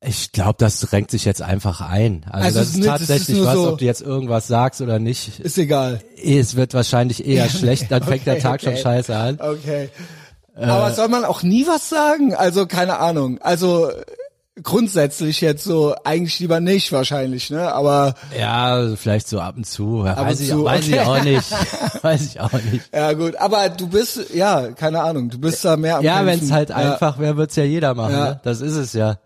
Ich 0.00 0.30
glaube, 0.30 0.54
das 0.58 0.78
drängt 0.80 1.10
sich 1.10 1.24
jetzt 1.24 1.42
einfach 1.42 1.80
ein. 1.80 2.24
Also, 2.30 2.46
Also 2.46 2.58
das 2.60 2.68
ist 2.76 2.84
tatsächlich 2.84 3.44
was, 3.44 3.54
so- 3.54 3.68
ob 3.72 3.78
du 3.78 3.84
jetzt 3.84 4.00
irgendwas 4.00 4.46
sagst 4.46 4.80
oder 4.80 4.98
nicht. 5.00 5.40
Ist 5.40 5.58
egal. 5.58 6.00
Es 6.22 6.54
wird 6.54 6.72
wahrscheinlich 6.74 7.26
eher 7.26 7.48
schlecht, 7.48 7.90
dann 7.90 8.04
fängt 8.04 8.24
der 8.26 8.34
Okay, 8.34 8.42
Tag 8.42 8.54
okay. 8.62 8.64
schon 8.66 8.76
scheiße 8.76 9.16
an. 9.16 9.38
Okay. 9.40 9.88
Äh. 10.56 10.64
Aber 10.64 10.92
soll 10.92 11.08
man 11.08 11.24
auch 11.24 11.42
nie 11.42 11.66
was 11.66 11.88
sagen? 11.88 12.32
Also 12.34 12.66
keine 12.66 13.00
Ahnung. 13.00 13.38
Also 13.42 13.90
äh, 13.90 14.04
grundsätzlich 14.62 15.40
jetzt 15.40 15.64
so 15.64 15.94
eigentlich 16.04 16.38
lieber 16.40 16.60
nicht 16.60 16.92
wahrscheinlich, 16.92 17.50
ne? 17.50 17.72
Aber 17.72 18.14
Ja, 18.38 18.94
vielleicht 18.96 19.28
so 19.28 19.40
ab 19.40 19.56
und 19.56 19.64
zu. 19.66 20.04
Ja, 20.04 20.14
Ab 20.14 20.26
weiß 20.26 20.38
und 20.38 20.44
ich, 20.44 20.50
zu, 20.50 20.64
weiß 20.64 20.88
ich 20.88 20.94
okay. 20.94 21.00
auch 21.04 21.22
nicht. 21.24 21.52
weiß 22.02 22.22
ich 22.26 22.40
auch 22.40 22.52
nicht. 22.52 22.88
ja 22.94 23.12
gut. 23.14 23.36
Aber 23.36 23.68
du 23.68 23.88
bist 23.88 24.32
ja 24.34 24.68
keine 24.72 25.02
Ahnung. 25.02 25.28
Du 25.30 25.38
bist 25.38 25.64
da 25.64 25.76
mehr 25.76 25.98
am 25.98 26.04
Ja, 26.04 26.24
wenn 26.24 26.38
es 26.40 26.52
halt 26.52 26.70
Ja. 26.70 26.76
einfach 26.76 27.18
wäre, 27.18 27.36
wird's 27.36 27.56
ja 27.56 27.64
jeder 27.64 27.94
machen. 27.94 28.12
Ja. 28.12 28.24
Ne? 28.30 28.40
Das 28.44 28.60
ist 28.60 28.74
es 28.76 28.92
ja. 28.92 29.18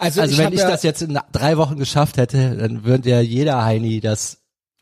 Also, 0.00 0.22
Also 0.22 0.32
ich 0.32 0.38
wenn 0.38 0.52
ich 0.52 0.60
ja, 0.60 0.70
das 0.70 0.82
jetzt 0.82 1.02
in 1.02 1.18
drei 1.32 1.56
Wochen 1.56 1.76
geschafft 1.76 2.16
hätte, 2.16 2.56
dann 2.56 2.84
würde 2.84 3.10
ja 3.10 3.20
jeder 3.20 3.64
Heini 3.64 4.00
das 4.00 4.38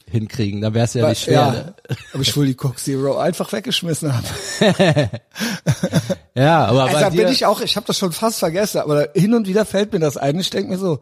hinkriegen. 0.06 0.60
Dann 0.60 0.75
wäre 0.75 0.84
es 0.84 0.94
ja 0.94 1.08
nicht 1.08 1.25
schwer. 1.25 1.34
Ja, 1.34 1.50
ne? 1.50 1.75
aber 2.12 2.22
ich 2.22 2.37
wohl 2.37 2.46
die 2.46 2.54
Coke 2.54 2.76
Zero 2.76 3.18
einfach 3.18 3.52
weggeschmissen 3.52 4.12
habe. 4.14 4.26
Ja, 6.34 6.66
aber 6.66 6.84
Also 6.84 6.94
bei 6.94 7.00
da 7.00 7.10
dir, 7.10 7.25
bin 7.25 7.32
ich 7.32 7.46
auch, 7.46 7.60
ich 7.60 7.75
habe 7.75 7.87
das 7.87 7.98
schon 7.98 8.12
fast 8.12 8.38
vergessen, 8.38 8.78
aber 8.78 9.08
hin 9.14 9.34
und 9.34 9.48
wieder 9.48 9.64
fällt 9.64 9.92
mir 9.92 9.98
das 9.98 10.16
ein. 10.16 10.38
Ich 10.38 10.50
denke 10.50 10.70
mir 10.70 10.78
so, 10.78 11.00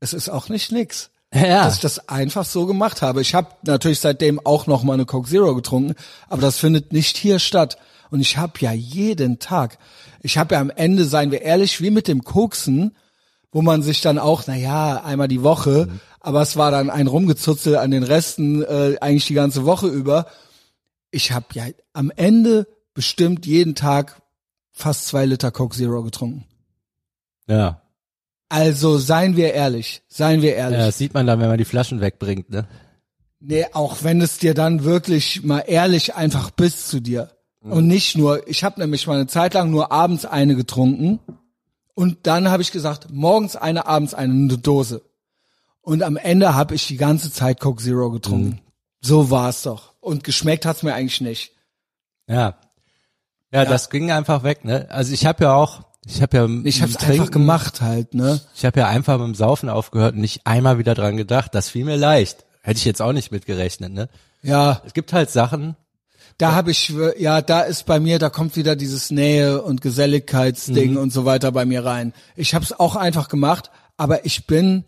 es 0.00 0.14
ist 0.14 0.30
auch 0.30 0.48
nicht 0.48 0.72
nix, 0.72 1.10
ja. 1.34 1.64
dass 1.64 1.74
ich 1.74 1.80
das 1.82 2.08
einfach 2.08 2.46
so 2.46 2.64
gemacht 2.64 3.02
habe. 3.02 3.20
Ich 3.20 3.34
habe 3.34 3.48
natürlich 3.64 4.00
seitdem 4.00 4.40
auch 4.44 4.66
noch 4.66 4.82
mal 4.84 4.94
eine 4.94 5.04
Coke 5.04 5.28
Zero 5.28 5.54
getrunken, 5.54 5.94
aber 6.28 6.40
das 6.40 6.56
findet 6.56 6.94
nicht 6.94 7.18
hier 7.18 7.38
statt. 7.38 7.76
Und 8.10 8.20
ich 8.20 8.38
habe 8.38 8.54
ja 8.60 8.72
jeden 8.72 9.38
Tag, 9.38 9.78
ich 10.22 10.38
habe 10.38 10.54
ja 10.54 10.62
am 10.62 10.70
Ende, 10.70 11.04
seien 11.04 11.30
wir 11.30 11.42
ehrlich, 11.42 11.82
wie 11.82 11.90
mit 11.90 12.08
dem 12.08 12.24
Koksen, 12.24 12.96
wo 13.52 13.62
man 13.62 13.82
sich 13.82 14.00
dann 14.00 14.18
auch, 14.18 14.44
na 14.46 14.56
ja, 14.56 15.02
einmal 15.02 15.28
die 15.28 15.42
Woche, 15.42 15.88
mhm. 15.88 16.00
aber 16.20 16.42
es 16.42 16.56
war 16.56 16.70
dann 16.70 16.90
ein 16.90 17.06
Rumgezutzel 17.06 17.76
an 17.76 17.90
den 17.90 18.02
Resten 18.02 18.62
äh, 18.62 18.96
eigentlich 19.00 19.26
die 19.26 19.34
ganze 19.34 19.64
Woche 19.64 19.88
über. 19.88 20.26
Ich 21.10 21.32
habe 21.32 21.46
ja 21.54 21.64
am 21.92 22.10
Ende 22.14 22.66
bestimmt 22.94 23.46
jeden 23.46 23.74
Tag 23.74 24.20
fast 24.70 25.06
zwei 25.06 25.24
Liter 25.24 25.50
Coke 25.50 25.76
Zero 25.76 26.02
getrunken. 26.02 26.44
Ja. 27.48 27.82
Also 28.50 28.98
seien 28.98 29.36
wir 29.36 29.52
ehrlich, 29.52 30.02
seien 30.08 30.42
wir 30.42 30.54
ehrlich. 30.54 30.78
Ja, 30.78 30.86
das 30.86 30.98
sieht 30.98 31.14
man 31.14 31.26
dann, 31.26 31.40
wenn 31.40 31.48
man 31.48 31.58
die 31.58 31.64
Flaschen 31.64 32.00
wegbringt, 32.00 32.50
ne? 32.50 32.66
Nee, 33.40 33.66
auch 33.72 34.02
wenn 34.02 34.20
es 34.20 34.38
dir 34.38 34.52
dann 34.52 34.84
wirklich 34.84 35.44
mal 35.44 35.60
ehrlich 35.60 36.16
einfach 36.16 36.50
bis 36.50 36.88
zu 36.88 37.00
dir. 37.00 37.30
Mhm. 37.62 37.72
Und 37.72 37.86
nicht 37.86 38.16
nur, 38.16 38.46
ich 38.48 38.64
habe 38.64 38.80
nämlich 38.80 39.06
mal 39.06 39.14
eine 39.14 39.26
Zeit 39.26 39.54
lang 39.54 39.70
nur 39.70 39.92
abends 39.92 40.24
eine 40.24 40.56
getrunken 40.56 41.20
und 41.98 42.28
dann 42.28 42.48
habe 42.48 42.62
ich 42.62 42.70
gesagt, 42.70 43.08
morgens 43.10 43.56
eine, 43.56 43.86
abends 43.86 44.14
eine, 44.14 44.32
eine 44.32 44.58
Dose. 44.58 45.02
Und 45.80 46.04
am 46.04 46.16
Ende 46.16 46.54
habe 46.54 46.76
ich 46.76 46.86
die 46.86 46.96
ganze 46.96 47.32
Zeit 47.32 47.58
Coke 47.58 47.82
Zero 47.82 48.12
getrunken. 48.12 48.50
Mhm. 48.50 48.58
So 49.00 49.32
war's 49.32 49.62
doch. 49.62 49.94
Und 49.98 50.22
geschmeckt 50.22 50.64
hat's 50.64 50.84
mir 50.84 50.94
eigentlich 50.94 51.20
nicht. 51.20 51.56
Ja. 52.28 52.34
ja. 52.36 52.54
Ja, 53.50 53.64
das 53.64 53.90
ging 53.90 54.12
einfach 54.12 54.44
weg, 54.44 54.64
ne? 54.64 54.86
Also 54.90 55.12
ich 55.12 55.26
habe 55.26 55.42
ja 55.42 55.54
auch, 55.54 55.82
ich 56.06 56.22
habe 56.22 56.36
ja 56.36 56.48
ich 56.62 56.82
hab's 56.82 56.92
Trinken, 56.92 57.20
einfach 57.22 57.32
gemacht 57.32 57.80
halt, 57.80 58.14
ne? 58.14 58.40
Ich 58.54 58.64
habe 58.64 58.78
ja 58.78 58.86
einfach 58.86 59.18
mit 59.18 59.26
dem 59.26 59.34
Saufen 59.34 59.68
aufgehört 59.68 60.14
und 60.14 60.20
nicht 60.20 60.46
einmal 60.46 60.78
wieder 60.78 60.94
dran 60.94 61.16
gedacht. 61.16 61.52
Das 61.52 61.68
fiel 61.68 61.84
mir 61.84 61.96
leicht. 61.96 62.46
Hätte 62.62 62.78
ich 62.78 62.84
jetzt 62.84 63.02
auch 63.02 63.12
nicht 63.12 63.32
mitgerechnet, 63.32 63.92
ne? 63.92 64.08
Ja. 64.42 64.82
Es 64.86 64.94
gibt 64.94 65.12
halt 65.12 65.32
Sachen. 65.32 65.74
Da 66.36 66.52
habe 66.52 66.70
ich, 66.70 66.92
ja, 67.18 67.40
da 67.40 67.62
ist 67.62 67.86
bei 67.86 67.98
mir, 67.98 68.18
da 68.18 68.30
kommt 68.30 68.56
wieder 68.56 68.76
dieses 68.76 69.10
Nähe 69.10 69.62
und 69.62 69.80
Geselligkeitsding 69.80 70.92
mhm. 70.92 70.96
und 70.98 71.12
so 71.12 71.24
weiter 71.24 71.50
bei 71.52 71.64
mir 71.64 71.84
rein. 71.84 72.12
Ich 72.36 72.54
habe 72.54 72.64
es 72.64 72.78
auch 72.78 72.96
einfach 72.96 73.28
gemacht, 73.28 73.70
aber 73.96 74.24
ich 74.26 74.46
bin, 74.46 74.84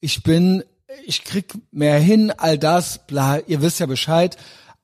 ich 0.00 0.22
bin, 0.22 0.64
ich 1.04 1.24
krieg 1.24 1.52
mehr 1.70 1.98
hin, 1.98 2.32
all 2.36 2.58
das, 2.58 3.06
bla, 3.06 3.38
ihr 3.46 3.62
wisst 3.62 3.80
ja 3.80 3.86
Bescheid, 3.86 4.36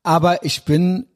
aber 0.03 0.45
ich 0.45 0.65
bin 0.65 1.07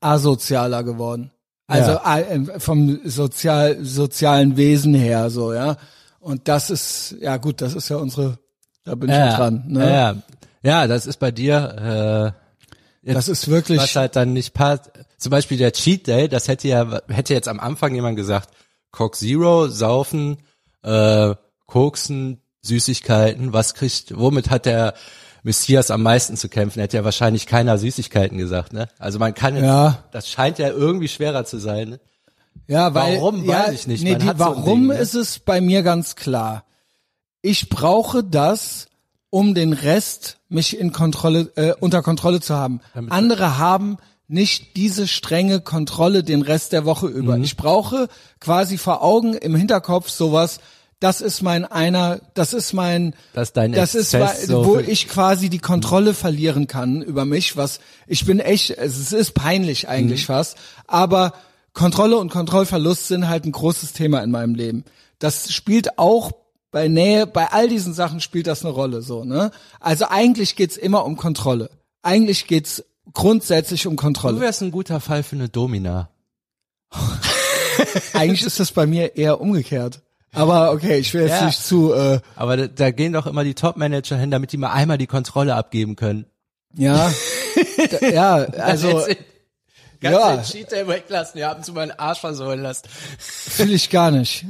asozialer 0.00 0.82
geworden. 0.82 1.30
Also 1.66 1.92
ja. 1.92 2.18
Äh, 2.18 2.60
vom 2.60 3.00
sozial, 3.04 3.84
sozialen 3.84 4.56
Wesen 4.56 4.94
her, 4.94 5.30
so, 5.30 5.52
ja. 5.52 5.76
Und 6.18 6.48
das 6.48 6.70
ist, 6.70 7.16
ja 7.20 7.36
gut, 7.36 7.60
das 7.60 7.74
ist 7.74 7.88
ja 7.88 7.96
unsere, 7.96 8.38
da 8.84 8.94
bin 8.94 9.10
ja, 9.10 9.30
ich 9.30 9.34
dran. 9.36 9.64
Ne? 9.68 9.90
Ja, 9.90 10.16
ja, 10.62 10.86
das 10.86 11.06
ist 11.06 11.18
bei 11.18 11.30
dir. 11.30 12.34
Äh, 12.34 12.47
das 13.02 13.28
ist 13.28 13.48
wirklich. 13.48 13.80
Was 13.80 13.96
halt 13.96 14.16
dann 14.16 14.32
nicht 14.32 14.54
passt. 14.54 14.90
Zum 15.16 15.30
Beispiel 15.30 15.58
der 15.58 15.72
Cheat 15.72 16.06
Day, 16.06 16.28
das 16.28 16.48
hätte 16.48 16.68
ja, 16.68 17.00
hätte 17.08 17.34
jetzt 17.34 17.48
am 17.48 17.60
Anfang 17.60 17.94
jemand 17.94 18.16
gesagt, 18.16 18.50
Coke 18.90 19.16
Zero, 19.16 19.68
saufen, 19.68 20.38
äh, 20.82 21.34
koksen, 21.66 22.40
Süßigkeiten, 22.62 23.52
was 23.52 23.74
kriegt, 23.74 24.16
womit 24.16 24.50
hat 24.50 24.66
der 24.66 24.94
Messias 25.42 25.90
am 25.90 26.02
meisten 26.02 26.36
zu 26.36 26.48
kämpfen? 26.48 26.80
Hätte 26.80 26.96
ja 26.96 27.04
wahrscheinlich 27.04 27.46
keiner 27.46 27.78
Süßigkeiten 27.78 28.38
gesagt, 28.38 28.72
ne? 28.72 28.88
Also 28.98 29.18
man 29.18 29.34
kann 29.34 29.54
jetzt, 29.54 29.64
ja. 29.64 30.04
das 30.12 30.28
scheint 30.28 30.58
ja 30.58 30.68
irgendwie 30.68 31.08
schwerer 31.08 31.44
zu 31.44 31.58
sein. 31.58 31.90
Ne? 31.90 32.00
Ja, 32.66 32.94
weil, 32.94 33.16
warum, 33.16 33.44
ja, 33.44 33.66
weiß 33.66 33.72
ich 33.72 33.86
nicht. 33.86 34.04
Nee, 34.04 34.16
die, 34.16 34.30
warum 34.34 34.64
so 34.64 34.70
Ding, 34.70 34.86
ne? 34.88 34.94
ist 34.94 35.14
es 35.14 35.38
bei 35.38 35.60
mir 35.60 35.82
ganz 35.82 36.16
klar. 36.16 36.64
Ich 37.40 37.68
brauche 37.68 38.24
das, 38.24 38.87
um 39.30 39.54
den 39.54 39.72
Rest 39.72 40.38
mich 40.48 40.78
in 40.78 40.92
Kontrolle 40.92 41.50
äh, 41.56 41.74
unter 41.80 42.02
Kontrolle 42.02 42.40
zu 42.40 42.54
haben. 42.54 42.80
Damit 42.94 43.12
Andere 43.12 43.58
haben 43.58 43.98
nicht 44.28 44.76
diese 44.76 45.06
strenge 45.06 45.60
Kontrolle 45.60 46.22
den 46.22 46.42
Rest 46.42 46.72
der 46.72 46.84
Woche 46.84 47.06
über. 47.06 47.36
Mhm. 47.36 47.44
Ich 47.44 47.56
brauche 47.56 48.08
quasi 48.40 48.76
vor 48.76 49.02
Augen 49.02 49.34
im 49.34 49.54
Hinterkopf 49.54 50.10
sowas, 50.10 50.60
das 51.00 51.20
ist 51.20 51.42
mein 51.42 51.64
einer, 51.64 52.20
das 52.34 52.52
ist 52.52 52.72
mein, 52.72 53.14
das, 53.32 53.48
ist 53.48 53.56
dein 53.56 53.72
das 53.72 53.94
ist, 53.94 54.10
so 54.10 54.66
wo 54.66 54.78
ich 54.78 55.08
quasi 55.08 55.48
die 55.48 55.60
Kontrolle 55.60 56.12
verlieren 56.12 56.66
kann 56.66 57.02
über 57.02 57.24
mich, 57.24 57.56
was, 57.56 57.78
ich 58.06 58.26
bin 58.26 58.40
echt, 58.40 58.70
es 58.70 59.12
ist 59.12 59.32
peinlich 59.32 59.88
eigentlich 59.88 60.22
mhm. 60.22 60.32
fast, 60.32 60.56
aber 60.86 61.34
Kontrolle 61.72 62.18
und 62.18 62.30
Kontrollverlust 62.30 63.06
sind 63.06 63.28
halt 63.28 63.44
ein 63.44 63.52
großes 63.52 63.92
Thema 63.92 64.22
in 64.24 64.32
meinem 64.32 64.56
Leben. 64.56 64.84
Das 65.20 65.52
spielt 65.52 65.98
auch 65.98 66.32
bei 66.70 66.88
Nähe, 66.88 67.26
bei 67.26 67.46
all 67.52 67.68
diesen 67.68 67.94
Sachen 67.94 68.20
spielt 68.20 68.46
das 68.46 68.64
eine 68.64 68.74
Rolle, 68.74 69.02
so, 69.02 69.24
ne? 69.24 69.50
Also 69.80 70.06
eigentlich 70.08 70.56
geht's 70.56 70.76
immer 70.76 71.04
um 71.04 71.16
Kontrolle. 71.16 71.70
Eigentlich 72.02 72.46
geht's 72.46 72.84
grundsätzlich 73.12 73.86
um 73.86 73.96
Kontrolle. 73.96 74.36
Du 74.36 74.40
wärst 74.40 74.62
ein 74.62 74.70
guter 74.70 75.00
Fall 75.00 75.22
für 75.22 75.36
eine 75.36 75.48
Domina. 75.48 76.10
eigentlich 78.12 78.44
ist 78.44 78.60
das 78.60 78.72
bei 78.72 78.86
mir 78.86 79.16
eher 79.16 79.40
umgekehrt. 79.40 80.00
Aber 80.32 80.72
okay, 80.72 80.98
ich 80.98 81.12
will 81.14 81.22
jetzt 81.22 81.40
ja. 81.40 81.46
nicht 81.46 81.62
zu. 81.62 81.92
Äh, 81.94 82.20
Aber 82.36 82.56
da, 82.56 82.66
da 82.66 82.90
gehen 82.90 83.12
doch 83.12 83.26
immer 83.26 83.44
die 83.44 83.54
Top-Manager 83.54 84.16
hin, 84.16 84.30
damit 84.30 84.52
die 84.52 84.58
mal 84.58 84.72
einmal 84.72 84.98
die 84.98 85.06
Kontrolle 85.06 85.54
abgeben 85.54 85.96
können. 85.96 86.26
Ja, 86.74 87.10
da, 87.90 88.08
ja, 88.08 88.34
also 88.34 89.06
Ganz 90.00 90.16
ja. 90.16 90.36
den 90.36 90.44
Cheat 90.44 90.72
Day 90.72 90.86
weglassen, 90.86 91.40
ihr 91.40 91.48
habt 91.48 91.64
zu 91.64 91.72
meinen 91.72 91.90
Arsch 91.90 92.20
versohlen 92.20 92.62
lassen. 92.62 92.88
Fühl 93.18 93.72
ich 93.72 93.90
gar 93.90 94.10
nicht. 94.10 94.46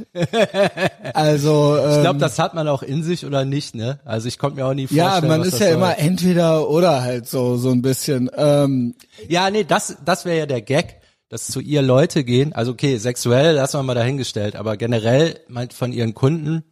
Also 1.13 1.77
ähm, 1.77 1.91
ich 1.91 2.01
glaube, 2.01 2.19
das 2.19 2.37
hat 2.37 2.53
man 2.53 2.67
auch 2.67 2.83
in 2.83 3.03
sich 3.03 3.25
oder 3.25 3.45
nicht, 3.45 3.73
ne? 3.73 3.99
Also 4.05 4.27
ich 4.27 4.37
konnte 4.37 4.57
mir 4.57 4.65
auch 4.65 4.73
nie 4.73 4.87
vorstellen. 4.87 5.23
Ja, 5.23 5.27
man 5.27 5.41
ist 5.41 5.59
ja 5.59 5.67
soll. 5.67 5.75
immer 5.75 5.97
entweder 5.97 6.69
oder 6.69 7.01
halt 7.01 7.27
so 7.27 7.57
so 7.57 7.71
ein 7.71 7.81
bisschen. 7.81 8.29
Ähm, 8.35 8.95
ja, 9.27 9.49
nee, 9.49 9.63
das 9.63 9.97
das 10.05 10.25
wäre 10.25 10.37
ja 10.37 10.45
der 10.45 10.61
Gag, 10.61 11.01
dass 11.29 11.47
zu 11.47 11.59
ihr 11.59 11.81
Leute 11.81 12.23
gehen. 12.23 12.53
Also 12.53 12.73
okay, 12.73 12.97
sexuell 12.97 13.55
lassen 13.55 13.79
wir 13.79 13.83
mal 13.83 13.95
dahingestellt, 13.95 14.55
aber 14.55 14.77
generell 14.77 15.39
meint 15.47 15.73
von 15.73 15.91
ihren 15.91 16.13
Kunden 16.13 16.63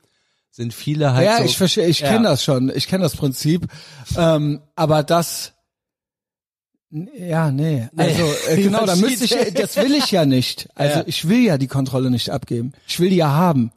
sind 0.52 0.74
viele 0.74 1.14
halt. 1.14 1.26
Ja, 1.26 1.38
so, 1.38 1.44
ich 1.44 1.58
verstehe, 1.58 1.88
ich 1.88 2.02
ja. 2.02 2.10
kenne 2.10 2.30
das 2.30 2.44
schon, 2.44 2.72
ich 2.74 2.88
kenne 2.88 3.04
das 3.04 3.16
Prinzip, 3.16 3.68
ähm, 4.18 4.62
aber 4.76 5.04
das 5.04 5.54
ja, 6.92 7.52
nee. 7.52 7.88
Also 7.96 8.24
äh, 8.50 8.56
genau, 8.62 8.86
da 8.86 8.96
müsste 8.96 9.26
ich, 9.26 9.54
das 9.54 9.76
will 9.76 9.94
ich 9.94 10.12
ja 10.12 10.26
nicht. 10.26 10.70
Also 10.76 11.00
ja. 11.00 11.04
ich 11.06 11.28
will 11.28 11.44
ja 11.44 11.58
die 11.58 11.68
Kontrolle 11.68 12.10
nicht 12.10 12.30
abgeben. 12.30 12.74
Ich 12.88 13.00
will 13.00 13.10
die 13.10 13.18
ja 13.18 13.32
haben. 13.32 13.72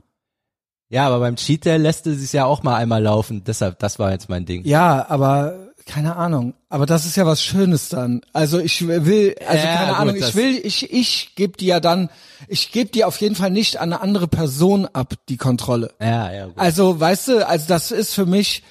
Ja, 0.88 1.06
aber 1.06 1.20
beim 1.20 1.36
Cheat 1.36 1.64
Day 1.64 1.76
lässt 1.76 2.06
es 2.06 2.20
sich 2.20 2.32
ja 2.32 2.44
auch 2.44 2.62
mal 2.62 2.76
einmal 2.76 3.02
laufen. 3.02 3.42
Deshalb, 3.46 3.78
das 3.78 3.98
war 3.98 4.10
jetzt 4.10 4.28
mein 4.28 4.44
Ding. 4.44 4.64
Ja, 4.64 5.06
aber 5.08 5.70
keine 5.86 6.16
Ahnung. 6.16 6.54
Aber 6.68 6.86
das 6.86 7.04
ist 7.04 7.16
ja 7.16 7.26
was 7.26 7.42
Schönes 7.42 7.88
dann. 7.88 8.20
Also 8.32 8.58
ich 8.58 8.86
will, 8.86 9.34
also 9.46 9.66
ja, 9.66 9.74
keine 9.76 9.90
gut, 9.90 10.00
Ahnung. 10.00 10.16
Ich 10.16 10.34
will, 10.34 10.60
ich 10.62 10.92
ich 10.92 11.34
gebe 11.34 11.56
die 11.56 11.66
ja 11.66 11.80
dann, 11.80 12.10
ich 12.48 12.70
gebe 12.70 12.90
die 12.90 13.04
auf 13.04 13.20
jeden 13.20 13.34
Fall 13.34 13.50
nicht 13.50 13.78
an 13.78 13.92
eine 13.92 14.02
andere 14.02 14.28
Person 14.28 14.86
ab 14.86 15.14
die 15.28 15.36
Kontrolle. 15.36 15.92
Ja, 16.00 16.32
ja. 16.32 16.46
Gut. 16.46 16.58
Also 16.58 16.98
weißt 16.98 17.28
du, 17.28 17.48
also 17.48 17.66
das 17.68 17.90
ist 17.90 18.14
für 18.14 18.26
mich 18.26 18.62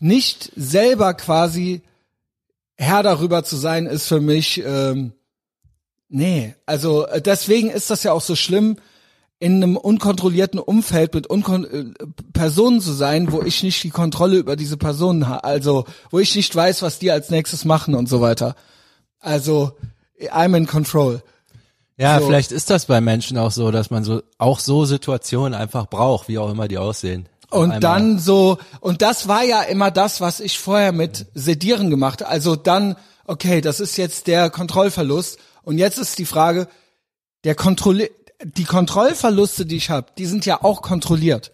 nicht 0.00 0.52
selber 0.56 1.14
quasi 1.14 1.82
Herr 2.76 3.02
darüber 3.02 3.44
zu 3.44 3.56
sein, 3.56 3.86
ist 3.86 4.06
für 4.06 4.20
mich, 4.20 4.62
ähm, 4.64 5.12
nee, 6.08 6.54
also 6.66 7.06
äh, 7.06 7.22
deswegen 7.22 7.70
ist 7.70 7.90
das 7.90 8.02
ja 8.02 8.12
auch 8.12 8.20
so 8.20 8.36
schlimm, 8.36 8.76
in 9.38 9.62
einem 9.62 9.76
unkontrollierten 9.76 10.58
Umfeld 10.58 11.14
mit 11.14 11.26
Unkon 11.26 11.64
äh, 11.64 12.06
Personen 12.32 12.80
zu 12.80 12.92
sein, 12.92 13.32
wo 13.32 13.42
ich 13.42 13.62
nicht 13.62 13.82
die 13.82 13.90
Kontrolle 13.90 14.36
über 14.36 14.56
diese 14.56 14.76
Personen 14.76 15.28
habe, 15.28 15.44
also 15.44 15.84
wo 16.10 16.18
ich 16.18 16.34
nicht 16.34 16.54
weiß, 16.54 16.82
was 16.82 16.98
die 16.98 17.10
als 17.10 17.30
nächstes 17.30 17.64
machen 17.64 17.94
und 17.94 18.08
so 18.08 18.20
weiter. 18.20 18.56
Also 19.20 19.72
I'm 20.20 20.56
in 20.56 20.66
control. 20.66 21.22
Ja, 21.98 22.20
so. 22.20 22.26
vielleicht 22.26 22.52
ist 22.52 22.70
das 22.70 22.86
bei 22.86 23.00
Menschen 23.00 23.38
auch 23.38 23.50
so, 23.50 23.70
dass 23.70 23.90
man 23.90 24.04
so 24.04 24.22
auch 24.38 24.58
so 24.58 24.84
Situationen 24.84 25.54
einfach 25.54 25.86
braucht, 25.86 26.28
wie 26.28 26.38
auch 26.38 26.50
immer 26.50 26.68
die 26.68 26.78
aussehen. 26.78 27.28
Und 27.50 27.80
dann 27.82 28.18
so, 28.18 28.58
und 28.80 29.02
das 29.02 29.28
war 29.28 29.44
ja 29.44 29.62
immer 29.62 29.90
das, 29.90 30.20
was 30.20 30.40
ich 30.40 30.58
vorher 30.58 30.92
mit 30.92 31.26
Sedieren 31.34 31.90
gemacht 31.90 32.20
habe. 32.20 32.30
Also 32.30 32.56
dann, 32.56 32.96
okay, 33.24 33.60
das 33.60 33.80
ist 33.80 33.96
jetzt 33.96 34.26
der 34.26 34.50
Kontrollverlust. 34.50 35.38
Und 35.62 35.78
jetzt 35.78 35.98
ist 35.98 36.18
die 36.18 36.26
Frage, 36.26 36.68
der 37.44 37.54
Kontrolle, 37.54 38.10
die 38.42 38.64
Kontrollverluste, 38.64 39.66
die 39.66 39.76
ich 39.76 39.90
habe, 39.90 40.08
die 40.18 40.26
sind 40.26 40.44
ja 40.46 40.62
auch 40.62 40.82
kontrolliert. 40.82 41.52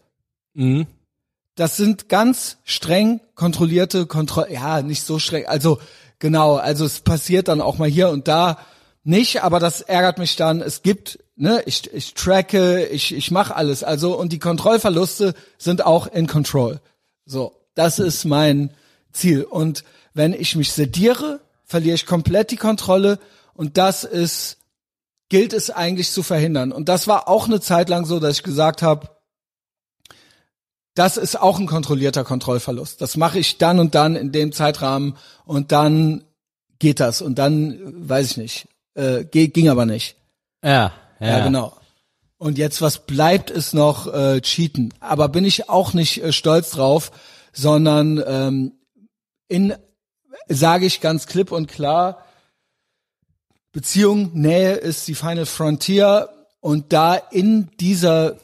Mhm. 0.54 0.87
Das 1.54 1.76
sind 1.76 2.08
ganz 2.08 2.58
streng 2.64 3.20
kontrollierte 3.34 4.06
Kontroll, 4.06 4.49
ja, 4.50 4.80
nicht 4.82 5.02
so 5.02 5.18
streng. 5.18 5.46
Also 5.46 5.78
genau, 6.18 6.56
also 6.56 6.84
es 6.84 7.00
passiert 7.00 7.49
dann 7.49 7.61
auch 7.61 7.78
mal 7.78 7.88
hier 7.88 8.08
und 8.08 8.26
da 8.28 8.58
nicht, 9.04 9.42
aber 9.42 9.61
das 9.61 9.80
ärgert 9.80 10.18
mich 10.18 10.37
dann. 10.37 10.61
Es 10.61 10.82
gibt 10.82 11.18
ne, 11.37 11.62
ich, 11.67 11.93
ich 11.93 12.15
tracke, 12.15 12.87
ich, 12.87 13.15
ich 13.15 13.31
mache 13.31 13.55
alles. 13.57 13.85
Also, 13.85 14.19
und 14.19 14.33
die 14.33 14.39
Kontrollverluste 14.39 15.35
sind 15.59 15.85
auch 15.85 16.07
in 16.07 16.27
Control. 16.27 16.81
So, 17.25 17.55
das 17.75 17.99
ist 17.99 18.25
mein 18.25 18.71
Ziel. 19.12 19.45
Und 19.45 19.85
wenn 20.15 20.33
ich 20.33 20.57
mich 20.57 20.73
sediere, 20.73 21.41
verliere 21.65 21.95
ich 21.95 22.07
komplett 22.07 22.51
die 22.51 22.57
Kontrolle 22.57 23.19
und 23.55 23.79
das 23.79 24.05
ist, 24.05 24.59
gilt 25.29 25.53
es 25.53 25.71
eigentlich 25.71 26.11
zu 26.11 26.23
verhindern. 26.23 26.73
Und 26.73 26.89
das 26.89 27.07
war 27.07 27.29
auch 27.29 27.47
eine 27.47 27.61
Zeit 27.61 27.89
lang 27.89 28.05
so, 28.05 28.21
dass 28.21 28.37
ich 28.39 28.43
gesagt 28.43 28.83
habe, 28.83 29.09
das 30.95 31.17
ist 31.17 31.41
auch 31.41 31.59
ein 31.59 31.67
kontrollierter 31.67 32.25
Kontrollverlust. 32.25 33.01
Das 33.01 33.17
mache 33.17 33.39
ich 33.39 33.57
dann 33.57 33.79
und 33.79 33.95
dann 33.95 34.15
in 34.15 34.31
dem 34.31 34.53
Zeitrahmen 34.53 35.17
und 35.47 35.73
dann 35.73 36.25
geht 36.79 37.01
das 37.01 37.23
und 37.23 37.37
dann 37.39 37.79
weiß 38.09 38.33
ich 38.33 38.37
nicht, 38.37 38.69
äh, 38.95 39.25
ging 39.25 39.71
aber 39.71 39.87
nicht. 39.87 40.17
Ja. 40.62 40.93
Ja, 41.23 41.38
ja 41.38 41.45
genau. 41.45 41.76
Und 42.37 42.59
jetzt, 42.59 42.83
was 42.83 43.07
bleibt, 43.07 43.50
ist 43.50 43.73
noch 43.73 44.12
äh, 44.12 44.41
Cheaten. 44.41 44.93
Aber 44.99 45.29
bin 45.29 45.45
ich 45.45 45.69
auch 45.69 45.95
nicht 45.95 46.23
äh, 46.23 46.33
stolz 46.33 46.73
drauf, 46.73 47.12
sondern 47.52 48.23
ähm, 48.26 48.73
in 49.49 49.75
sage 50.49 50.87
ich 50.87 51.00
ganz 51.00 51.26
klipp 51.26 51.52
und 51.52 51.69
klar, 51.69 52.25
Beziehung, 53.71 54.33
Nähe 54.35 54.73
ist 54.73 55.07
die 55.07 55.14
Final 55.14 55.47
Frontier 55.47 56.29
und 56.61 56.93
da 56.93 57.14
in 57.14 57.71
dieser 57.79 58.37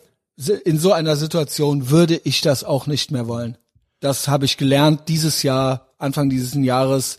in 0.64 0.78
so 0.78 0.92
einer 0.92 1.16
Situation 1.16 1.90
würde 1.90 2.20
ich 2.22 2.40
das 2.40 2.62
auch 2.62 2.86
nicht 2.86 3.10
mehr 3.10 3.26
wollen. 3.26 3.58
Das 3.98 4.28
habe 4.28 4.44
ich 4.44 4.56
gelernt 4.56 5.08
dieses 5.08 5.42
Jahr, 5.42 5.88
Anfang 5.98 6.30
dieses 6.30 6.54
Jahres 6.54 7.18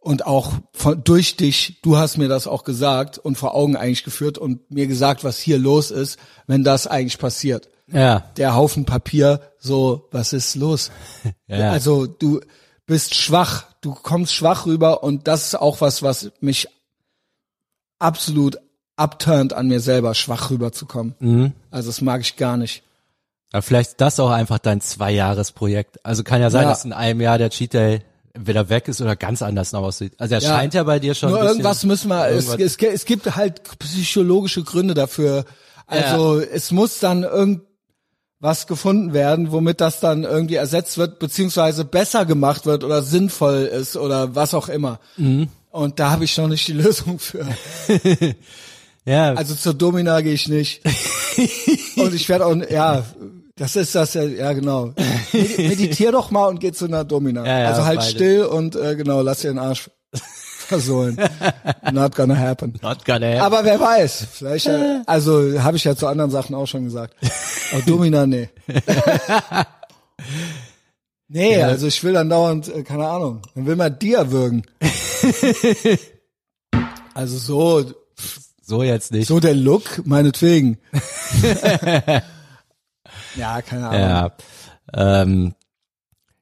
und 0.00 0.26
auch 0.26 0.52
von, 0.72 1.04
durch 1.04 1.36
dich, 1.36 1.80
du 1.82 1.96
hast 1.96 2.16
mir 2.16 2.28
das 2.28 2.46
auch 2.46 2.64
gesagt 2.64 3.18
und 3.18 3.36
vor 3.36 3.54
Augen 3.54 3.76
eigentlich 3.76 4.02
geführt 4.04 4.38
und 4.38 4.70
mir 4.70 4.86
gesagt, 4.86 5.24
was 5.24 5.38
hier 5.38 5.58
los 5.58 5.90
ist, 5.90 6.18
wenn 6.46 6.64
das 6.64 6.86
eigentlich 6.86 7.18
passiert. 7.18 7.68
Ja. 7.92 8.30
Der 8.36 8.54
Haufen 8.54 8.84
Papier, 8.86 9.40
so, 9.58 10.08
was 10.10 10.32
ist 10.32 10.54
los? 10.56 10.90
Ja. 11.46 11.70
Also 11.72 12.06
du 12.06 12.40
bist 12.86 13.14
schwach, 13.14 13.64
du 13.80 13.92
kommst 13.92 14.32
schwach 14.34 14.66
rüber 14.66 15.02
und 15.02 15.26
das 15.28 15.46
ist 15.46 15.54
auch 15.56 15.80
was, 15.80 16.02
was 16.02 16.30
mich 16.40 16.68
absolut 17.98 18.58
abturnt 18.96 19.52
an 19.52 19.66
mir 19.68 19.80
selber, 19.80 20.14
schwach 20.14 20.50
rüberzukommen. 20.50 21.14
Mhm. 21.18 21.52
Also 21.70 21.88
das 21.88 22.00
mag 22.00 22.20
ich 22.20 22.36
gar 22.36 22.56
nicht. 22.56 22.82
Aber 23.52 23.62
vielleicht 23.62 23.90
ist 23.90 24.00
das 24.00 24.20
auch 24.20 24.30
einfach 24.30 24.58
dein 24.58 24.80
Zweijahresprojekt. 24.80 26.04
Also 26.04 26.22
kann 26.22 26.40
ja 26.40 26.50
sein, 26.50 26.62
Ja. 26.62 26.68
dass 26.68 26.84
in 26.84 26.92
einem 26.92 27.20
Jahr 27.20 27.38
der 27.38 27.50
Cheat 27.50 27.74
Day 27.74 28.02
entweder 28.40 28.68
weg 28.70 28.88
ist 28.88 29.00
oder 29.00 29.16
ganz 29.16 29.42
anders 29.42 29.72
noch 29.72 29.82
aussieht. 29.82 30.14
Also 30.18 30.34
er 30.34 30.40
Ja. 30.40 30.48
scheint 30.56 30.74
ja 30.74 30.82
bei 30.82 30.98
dir 30.98 31.14
schon 31.14 31.30
Nur 31.30 31.42
irgendwas 31.42 31.84
müssen 31.84 32.08
wir, 32.08 32.26
es, 32.28 32.48
es, 32.48 32.76
es 32.76 33.04
gibt 33.04 33.36
halt 33.36 33.62
psychologische 33.78 34.62
Gründe 34.64 34.94
dafür. 34.94 35.44
Also 35.86 36.40
es 36.40 36.70
muss 36.70 37.00
dann 37.00 37.22
irgendwas 37.22 38.66
gefunden 38.66 39.12
werden, 39.12 39.52
womit 39.52 39.80
das 39.80 40.00
dann 40.00 40.24
irgendwie 40.24 40.54
ersetzt 40.54 40.96
wird, 40.98 41.18
beziehungsweise 41.18 41.84
besser 41.84 42.24
gemacht 42.24 42.64
wird 42.64 42.82
oder 42.82 43.02
sinnvoll 43.02 43.62
ist 43.64 43.96
oder 43.96 44.34
was 44.34 44.54
auch 44.54 44.68
immer. 44.68 45.00
Mhm. 45.16 45.48
Und 45.70 46.00
da 46.00 46.10
habe 46.10 46.24
ich 46.24 46.36
noch 46.38 46.48
nicht 46.48 46.66
die 46.66 46.72
Lösung 46.84 47.18
für. 47.18 47.46
ja, 49.04 49.34
Also 49.34 49.54
zur 49.54 49.74
Domina 49.74 50.20
gehe 50.22 50.32
ich 50.34 50.48
nicht. 50.48 50.82
und 51.96 52.14
ich 52.14 52.28
werde 52.28 52.46
auch, 52.46 52.56
ja, 52.70 53.04
das 53.60 53.76
ist 53.76 53.94
das 53.94 54.14
ja, 54.14 54.22
ja 54.22 54.52
genau. 54.54 54.86
Medi- 55.32 55.68
Meditier 55.68 56.12
doch 56.12 56.30
mal 56.30 56.46
und 56.46 56.60
geh 56.60 56.72
zu 56.72 56.86
einer 56.86 57.04
Domina. 57.04 57.44
Ja, 57.44 57.58
ja, 57.60 57.68
also 57.68 57.84
halt 57.84 57.98
beides. 57.98 58.10
still 58.12 58.44
und 58.44 58.74
äh, 58.74 58.96
genau, 58.96 59.20
lass 59.20 59.40
dir 59.40 59.48
den 59.48 59.58
Arsch 59.58 59.90
versohlen. 60.66 61.18
Not 61.92 62.16
gonna 62.16 62.36
happen. 62.38 62.78
not 62.82 63.04
gonna 63.04 63.26
happen. 63.26 63.40
Aber 63.42 63.62
wer 63.64 63.78
weiß, 63.78 64.26
vielleicht, 64.32 64.66
äh, 64.66 65.00
also 65.04 65.62
habe 65.62 65.76
ich 65.76 65.84
ja 65.84 65.94
zu 65.94 66.06
anderen 66.06 66.30
Sachen 66.30 66.54
auch 66.54 66.64
schon 66.66 66.84
gesagt. 66.84 67.14
Aber 67.72 67.82
Domina, 67.82 68.26
nee. 68.26 68.48
nee, 71.28 71.62
also 71.62 71.86
ich 71.86 72.02
will 72.02 72.14
dann 72.14 72.30
dauernd, 72.30 72.74
äh, 72.74 72.82
keine 72.82 73.06
Ahnung, 73.06 73.42
dann 73.54 73.66
will 73.66 73.76
man 73.76 73.98
dir 73.98 74.30
würgen. 74.32 74.62
also 77.12 77.36
so, 77.36 77.92
so 78.62 78.82
jetzt 78.82 79.12
nicht. 79.12 79.28
so 79.28 79.38
der 79.38 79.54
Look, 79.54 80.06
meinetwegen. 80.06 80.78
Ja, 83.36 83.62
keine 83.62 83.88
Ahnung. 83.88 84.00
Ja. 84.00 84.32
Ähm, 84.92 85.54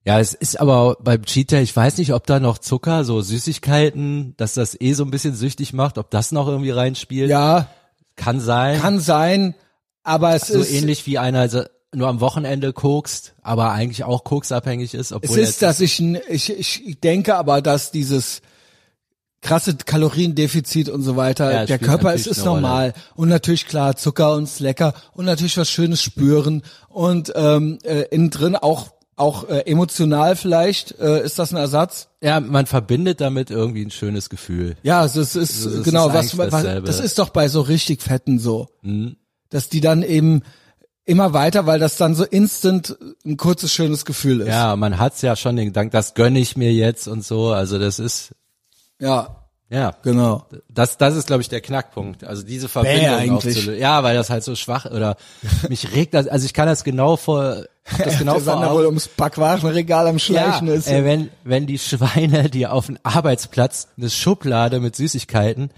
ja, 0.05 0.21
es 0.21 0.33
ist 0.33 0.59
aber 0.59 0.97
beim 1.01 1.23
Cheat 1.25 1.51
Day, 1.51 1.63
ich 1.63 1.77
weiß 1.77 1.99
nicht, 1.99 2.15
ob 2.15 2.27
da 2.27 2.41
noch 2.41 2.59
Zucker, 2.59 3.05
so 3.05 3.21
Süßigkeiten, 3.21 4.35
dass 4.39 4.55
das 4.55 4.81
eh 4.81 4.95
so 4.95 5.05
ein 5.05 5.11
bisschen 5.11 5.35
süchtig 5.35 5.75
macht, 5.75 5.99
ob 5.99 6.11
das 6.11 6.33
noch 6.33 6.49
irgendwie 6.49 6.71
reinspielt. 6.71 7.29
Ja, 7.29 7.69
Kann 8.17 8.41
sein. 8.41 8.81
kann 8.81 9.01
sein, 9.01 9.55
aber 10.03 10.35
es 10.35 10.47
so 10.49 10.61
ist, 10.61 10.73
ähnlich 10.73 11.07
wie 11.07 11.19
einer 11.19 11.41
also 11.41 11.65
nur 11.95 12.09
am 12.09 12.21
Wochenende 12.21 12.73
kokst, 12.73 13.35
aber 13.43 13.73
eigentlich 13.73 14.05
auch 14.05 14.25
koksabhängig 14.25 14.95
ist, 14.95 15.11
es 15.11 15.13
obwohl 15.13 15.39
ist, 15.39 15.61
dass 15.63 15.81
ich, 15.81 16.01
ich, 16.01 16.51
ich 16.87 17.01
denke 17.01 17.37
aber, 17.37 17.61
dass 17.61 17.91
dieses 17.91 18.41
krasse 19.41 19.77
Kaloriendefizit 19.77 20.89
und 20.89 21.03
so 21.03 21.17
weiter, 21.17 21.53
Ja, 21.53 21.67
der 21.67 21.79
Körper 21.79 22.13
ist, 22.15 22.27
ist 22.27 22.45
normal. 22.45 22.95
Und 23.15 23.29
natürlich 23.29 23.67
klar, 23.67 23.97
Zucker 23.97 24.35
und 24.35 24.45
ist 24.45 24.61
lecker 24.61 24.95
und 25.15 25.25
natürlich 25.25 25.57
was 25.57 25.71
Schönes 25.71 26.03
spüren 26.03 26.63
und 26.89 27.33
ähm, 27.37 27.79
äh, 27.85 28.03
innen 28.11 28.31
drin 28.31 28.57
auch 28.57 28.91
auch 29.17 29.49
äh, 29.49 29.67
emotional 29.67 30.37
vielleicht 30.37 30.99
äh, 31.01 31.25
ist 31.25 31.41
das 31.41 31.53
ein 31.53 31.57
Ersatz. 31.57 32.09
ja, 32.21 32.39
man 32.39 32.67
verbindet 32.67 33.21
damit 33.21 33.51
irgendwie 33.51 33.85
ein 33.85 33.91
schönes 33.91 34.31
Gefühl. 34.31 34.77
Ja, 34.85 35.05
es 35.05 35.17
ist, 35.17 35.35
ist 35.35 35.65
es 35.65 35.83
genau 35.83 36.09
ist 36.09 36.15
was, 36.15 36.39
was 36.39 36.51
dasselbe. 36.51 36.83
Mhm. 36.83 36.87
das 36.87 37.01
ist 37.01 37.19
doch 37.19 37.31
bei 37.31 37.49
so 37.49 37.61
richtig 37.61 38.01
fetten 38.01 38.39
so, 38.39 38.69
dass 39.51 39.69
die 39.69 39.81
dann 39.81 40.05
eben 40.05 40.43
immer 41.05 41.33
weiter, 41.33 41.67
weil 41.67 41.81
das 41.81 41.97
dann 41.97 42.15
so 42.15 42.25
instant 42.25 42.97
ein 43.25 43.37
kurzes 43.37 43.73
schönes 43.73 44.05
Gefühl 44.05 44.43
ist. 44.43 44.49
Ja, 44.49 44.77
man 44.77 44.99
hat's 44.99 45.23
ja 45.23 45.35
schon 45.37 45.57
den 45.57 45.67
Gedanken, 45.67 45.91
das 45.91 46.15
gönne 46.15 46.39
ich 46.39 46.57
mir 46.57 46.73
jetzt 46.73 47.09
und 47.09 47.25
so. 47.25 47.49
Also 47.49 47.79
das 47.79 47.99
ist, 47.99 48.35
ja 49.01 49.39
ja, 49.71 49.93
genau. 50.03 50.47
das, 50.71 50.97
das 50.97 51.15
ist, 51.15 51.27
glaube 51.27 51.43
ich, 51.43 51.51
der 51.51 51.61
Knackpunkt. 51.61 52.25
Also 52.25 52.43
diese 52.43 52.71
Verbindung 52.71 53.07
eigentlich. 53.07 53.57
aufzulösen. 53.57 53.79
Ja, 53.79 54.03
weil 54.03 54.17
das 54.17 54.31
halt 54.31 54.43
so 54.43 54.57
schwach 54.57 54.87
oder 54.87 55.17
mich 55.69 55.93
regt 55.95 56.15
das, 56.15 56.27
also 56.27 56.47
ich 56.47 56.55
kann 56.55 56.67
das 56.67 56.85
genau 56.85 57.17
vor, 57.17 57.65
das 57.99 58.19
genau 58.19 58.35
der 58.35 58.43
vor 58.43 58.53
Sander 58.55 58.73
wohl 58.73 58.87
ums 58.87 59.09
Backwarenregal 59.09 60.07
am 60.07 60.19
Schleichen 60.19 60.69
ja, 60.69 60.75
ist. 60.75 60.87
Ey, 60.87 61.05
wenn, 61.05 61.29
wenn 61.45 61.67
die 61.67 61.79
Schweine 61.79 62.49
dir 62.49 62.73
auf 62.73 62.87
dem 62.87 62.99
Arbeitsplatz 63.03 63.89
eine 63.99 64.09
Schublade 64.09 64.81
mit 64.81 64.97
Süßigkeiten, 64.97 65.71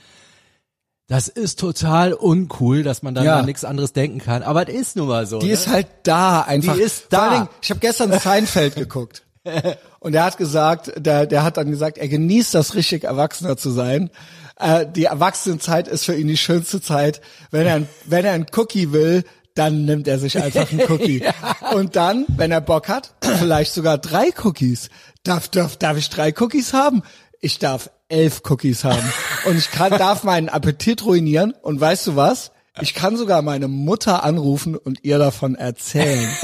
das 1.09 1.27
ist 1.27 1.59
total 1.59 2.13
uncool, 2.13 2.85
dass 2.85 3.03
man 3.03 3.17
dann 3.17 3.25
Ja. 3.25 3.41
an 3.41 3.47
nichts 3.47 3.65
anderes 3.65 3.93
denken 3.93 4.21
kann. 4.21 4.45
Aber 4.45 4.69
es 4.69 4.73
ist 4.73 4.97
nun 4.97 5.09
mal 5.09 5.27
so. 5.27 5.41
Die 5.41 5.49
ne? 5.49 5.53
ist 5.55 5.67
halt 5.67 5.89
da 6.05 6.43
einfach. 6.43 6.77
Die 6.77 6.81
ist 6.83 7.07
Vor 7.11 7.19
allen 7.19 7.31
da. 7.31 7.37
Dingen, 7.39 7.49
ich 7.61 7.71
habe 7.71 7.81
gestern 7.81 8.13
Seinfeld 8.21 8.77
geguckt. 8.77 9.25
Und 10.01 10.15
er 10.15 10.25
hat 10.25 10.37
gesagt, 10.39 10.93
der, 10.97 11.27
der 11.27 11.43
hat 11.45 11.57
dann 11.57 11.71
gesagt, 11.71 11.99
er 11.99 12.09
genießt 12.09 12.55
das 12.55 12.75
richtig 12.75 13.05
Erwachsener 13.05 13.57
zu 13.57 13.71
sein. 13.71 14.11
Äh, 14.59 14.87
die 14.87 15.05
Erwachsenenzeit 15.05 15.89
ist 15.89 16.05
für 16.05 16.15
ihn 16.15 16.29
die 16.29 16.37
schönste 16.37 16.81
Zeit. 16.81 17.21
Wenn 17.51 17.67
er, 17.67 17.75
ein- 17.77 17.89
wenn 18.07 18.25
er 18.25 18.33
ein 18.33 18.47
Cookie 18.57 18.93
will, 18.93 19.25
dann 19.55 19.85
nimmt 19.85 20.07
er 20.09 20.19
sich 20.19 20.41
einfach 20.43 20.71
einen 20.71 20.83
Cookie. 20.91 21.25
Und 21.75 21.97
dann, 21.97 22.25
wenn 22.29 22.51
er 22.53 22.61
Bock 22.61 22.89
hat, 22.89 23.15
vielleicht 23.39 23.73
sogar 23.73 23.99
drei 23.99 24.31
Cookies. 24.45 24.89
Darf, 25.23 25.49
darf, 25.49 25.77
darf 25.77 25.97
ich 25.97 26.09
drei 26.11 26.33
Cookies 26.39 26.73
haben? 26.73 27.03
Ich 27.41 27.59
darf 27.59 27.91
elf 28.09 28.43
Cookies 28.49 28.85
haben. 28.85 29.03
Und 29.47 29.57
ich 29.57 29.71
kann, 29.71 29.91
darf 29.97 30.25
meinen 30.25 30.49
Appetit 30.49 31.05
ruinieren. 31.05 31.55
Und 31.63 31.81
weißt 31.81 32.07
du 32.09 32.17
was? 32.17 32.53
Ich 32.81 32.95
kann 32.95 33.17
sogar 33.17 33.43
meine 33.43 33.69
Mutter 33.69 34.25
anrufen 34.25 34.77
und 34.77 35.05
ihr 35.05 35.19
davon 35.19 35.55
erzählen. 35.55 36.29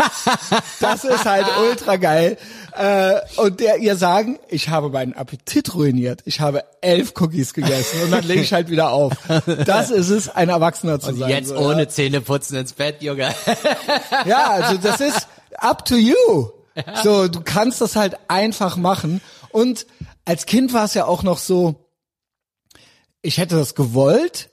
Das 0.81 1.05
ist 1.05 1.25
halt 1.25 1.47
ultra 1.71 1.97
geil. 1.97 2.37
Äh, 2.77 3.21
und 3.37 3.61
der 3.61 3.79
ihr 3.79 3.97
sagen, 3.97 4.39
ich 4.49 4.69
habe 4.69 4.91
meinen 4.91 5.15
Appetit 5.15 5.75
ruiniert. 5.75 6.23
Ich 6.25 6.41
habe 6.41 6.65
elf 6.81 7.15
Cookies 7.19 7.55
gegessen 7.55 8.03
und 8.03 8.11
dann 8.11 8.25
lege 8.25 8.43
ich 8.43 8.53
halt 8.53 8.69
wieder 8.69 8.91
auf. 8.91 9.13
Das 9.65 9.91
ist 9.91 10.11
es, 10.11 10.29
ein 10.29 10.49
Erwachsener 10.49 11.01
zu 11.01 11.15
sein. 11.15 11.31
Jetzt 11.31 11.49
so, 11.49 11.57
ohne 11.57 11.89
Zähne 11.89 12.21
putzen 12.21 12.57
ins 12.57 12.73
Bett, 12.75 13.03
Junge. 13.03 13.23
Ja. 13.23 14.27
ja, 14.27 14.51
also 14.51 14.79
das 14.79 15.01
ist 15.01 15.29
up 15.59 15.85
to 15.85 15.97
you. 15.97 16.51
So, 17.03 17.29
du 17.29 17.41
kannst 17.43 17.81
das 17.81 17.97
halt 17.97 18.17
einfach 18.29 18.77
machen. 18.77 19.21
Und 19.51 19.87
als 20.25 20.47
Kind 20.47 20.73
war 20.73 20.85
es 20.85 20.95
ja 20.95 21.07
auch 21.07 21.23
noch 21.23 21.39
so, 21.39 21.87
ich 23.23 23.39
hätte 23.39 23.57
das 23.57 23.75
gewollt, 23.75 24.51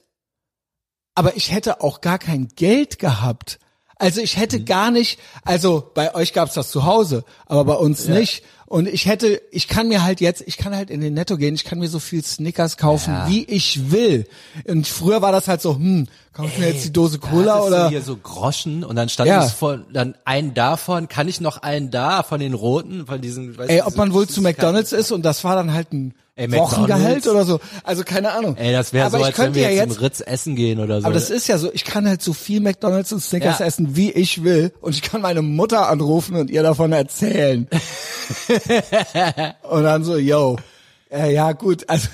aber 1.16 1.36
ich 1.36 1.52
hätte 1.52 1.82
auch 1.82 2.02
gar 2.02 2.20
kein 2.20 2.48
Geld 2.56 3.00
gehabt. 3.00 3.60
Also 3.98 4.22
ich 4.22 4.38
hätte 4.38 4.60
Mhm. 4.60 4.66
gar 4.66 4.92
nicht, 4.92 5.20
also 5.46 5.92
bei 5.94 6.14
euch 6.16 6.34
gab's 6.34 6.56
das 6.56 6.72
zu 6.72 6.84
Hause, 6.86 7.24
aber 7.46 7.64
bei 7.64 7.76
uns 7.76 8.08
nicht. 8.08 8.44
Und 8.74 8.88
ich 8.88 9.06
hätte, 9.06 9.40
ich 9.52 9.68
kann 9.68 9.88
mir 9.88 10.04
halt 10.04 10.20
jetzt, 10.20 10.42
ich 10.48 10.58
kann 10.58 10.76
halt 10.76 10.90
in 10.90 11.00
den 11.00 11.14
Netto 11.14 11.38
gehen, 11.38 11.54
ich 11.54 11.64
kann 11.64 11.78
mir 11.78 11.88
so 11.90 12.00
viel 12.00 12.24
Snickers 12.26 12.76
kaufen, 12.76 13.14
Ja. 13.14 13.28
wie 13.30 13.44
ich 13.44 13.92
will. 13.92 14.26
Und 14.68 14.88
früher 14.88 15.22
war 15.22 15.32
das 15.32 15.48
halt 15.48 15.62
so, 15.62 15.76
hm, 15.76 16.08
kaufe 16.34 16.50
ich 16.52 16.58
mir 16.58 16.70
jetzt 16.72 16.84
die 16.84 16.92
Dose 16.92 17.20
Da 17.20 17.28
Cola 17.28 17.58
du 17.60 17.64
oder? 17.68 17.90
hier 17.90 18.02
so 18.02 18.18
Groschen 18.18 18.84
und 18.84 18.96
dann 18.96 19.10
stand 19.10 19.30
Ja. 19.30 19.46
es 19.46 19.52
vor, 19.52 19.78
dann 19.94 20.16
einen 20.26 20.56
davon, 20.56 21.08
kann 21.08 21.28
ich 21.28 21.40
noch 21.40 21.58
einen 21.62 21.92
da 21.92 22.24
von 22.24 22.40
den 22.40 22.56
roten, 22.56 23.06
von 23.06 23.22
diesen, 23.22 23.56
weißt 23.56 23.70
Ey, 23.70 23.82
ob 23.82 23.90
diese 23.90 23.98
man 24.00 24.12
wohl 24.12 24.28
zu? 24.28 24.42
McDonalds 24.42 24.92
ist 24.92 25.12
und 25.12 25.22
das 25.24 25.44
war 25.44 25.56
dann 25.56 25.72
halt 25.72 25.94
ein 25.94 26.16
Ey, 26.36 26.52
Wochengehalt 26.52 27.28
oder 27.28 27.46
so. 27.46 27.60
Also 27.84 28.04
keine 28.04 28.32
Ahnung. 28.32 28.58
Ey, 28.58 28.72
das 28.72 28.92
wäre 28.92 29.06
Aber 29.06 29.18
so, 29.20 29.22
ich 29.22 29.26
als 29.28 29.38
wenn 29.38 29.44
könnte 29.46 29.60
wir 29.60 29.70
ja 29.70 29.84
jetzt, 29.84 29.90
jetzt 29.92 30.02
Ritz 30.02 30.24
essen 30.26 30.56
gehen 30.56 30.80
oder 30.80 31.00
so. 31.00 31.06
Aber 31.06 31.14
das 31.14 31.30
ist 31.30 31.48
ja 31.48 31.60
so, 31.60 31.72
ich 31.72 31.84
kann 31.86 32.08
halt 32.08 32.24
so 32.24 32.34
viel 32.34 32.60
McDonalds 32.60 33.14
und 33.14 33.20
Snickers 33.20 33.60
Ja. 33.60 33.68
essen, 33.68 33.96
wie 33.96 34.10
ich 34.12 34.44
will. 34.44 34.74
Und 34.82 34.96
ich 34.96 35.04
kann 35.04 35.22
meine 35.22 35.44
Mutter 35.44 35.88
anrufen 35.90 36.36
und 36.38 36.50
ihr 36.50 36.64
davon 36.64 36.92
erzählen. 36.92 37.68
und 39.70 39.84
dann 39.84 40.04
so, 40.04 40.18
yo. 40.18 40.58
Äh, 41.12 41.34
ja, 41.34 41.52
gut. 41.52 41.88
Also, 41.90 42.10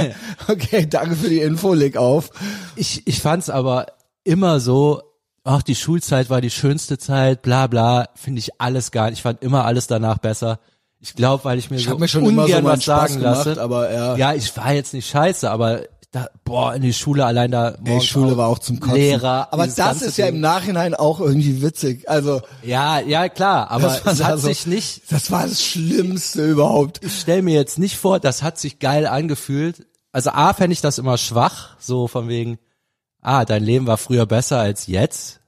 okay, 0.48 0.86
danke 0.88 1.16
für 1.16 1.28
die 1.28 1.40
Info, 1.40 1.72
leg 1.74 1.96
auf. 1.96 2.30
ich, 2.76 3.06
ich 3.06 3.20
fand's 3.20 3.48
aber 3.48 3.86
immer 4.24 4.60
so, 4.60 5.02
ach, 5.44 5.62
die 5.62 5.74
Schulzeit 5.74 6.30
war 6.30 6.40
die 6.40 6.50
schönste 6.50 6.98
Zeit, 6.98 7.42
bla 7.42 7.66
bla, 7.66 8.08
finde 8.14 8.40
ich 8.40 8.60
alles 8.60 8.90
gar 8.90 9.06
nicht. 9.06 9.18
Ich 9.18 9.22
fand 9.22 9.42
immer 9.42 9.64
alles 9.64 9.86
danach 9.86 10.18
besser. 10.18 10.58
Ich 11.00 11.14
glaube, 11.14 11.44
weil 11.44 11.58
ich 11.58 11.70
mir 11.70 11.76
Ich 11.76 11.86
so 11.86 11.98
mir 11.98 12.06
schon 12.06 12.22
ungern 12.24 12.46
immer 12.60 12.60
so 12.60 12.66
was 12.68 12.82
Spaß 12.84 13.10
sagen 13.10 13.20
gemacht, 13.22 13.46
lasse. 13.46 13.60
aber 13.60 13.92
ja. 13.92 14.16
Ja, 14.16 14.34
ich 14.34 14.56
war 14.56 14.72
jetzt 14.72 14.94
nicht 14.94 15.08
scheiße, 15.08 15.50
aber 15.50 15.82
da, 16.12 16.28
boah, 16.44 16.74
in 16.74 16.82
die 16.82 16.92
Schule 16.92 17.24
allein 17.24 17.50
da. 17.50 17.74
Ey, 17.84 18.00
Schule 18.02 18.36
war 18.36 18.48
auch 18.48 18.58
zum 18.58 18.78
Kotzen. 18.80 18.96
Lehrer. 18.96 19.48
Aber 19.50 19.66
das 19.66 20.02
ist 20.02 20.18
ja 20.18 20.26
im 20.26 20.40
Nachhinein 20.40 20.94
auch 20.94 21.20
irgendwie 21.20 21.62
witzig. 21.62 22.08
Also, 22.08 22.42
Ja, 22.62 23.00
ja, 23.00 23.28
klar, 23.30 23.70
aber 23.70 23.88
das 23.88 24.18
es 24.18 24.22
hat 24.24 24.38
so- 24.38 24.48
sich 24.48 24.66
nicht, 24.66 25.10
Das 25.10 25.30
war 25.30 25.44
das 25.48 25.62
Schlimmste 25.64 26.46
überhaupt. 26.48 27.00
ich 27.02 27.18
stell 27.20 27.40
mir 27.42 27.54
jetzt 27.54 27.78
nicht 27.78 27.96
vor, 27.96 28.20
das 28.20 28.42
hat 28.42 28.58
sich 28.58 28.78
geil 28.78 29.06
angefühlt. 29.06 29.86
Also 30.12 30.30
A, 30.30 30.52
fände 30.52 30.74
ich 30.74 30.82
das 30.82 30.98
immer 30.98 31.16
schwach, 31.16 31.70
so 31.80 32.06
von 32.08 32.28
wegen, 32.28 32.58
ah, 33.22 33.46
dein 33.46 33.64
Leben 33.64 33.86
war 33.86 33.96
früher 33.96 34.26
besser 34.26 34.58
als 34.60 34.86
jetzt. 34.86 35.40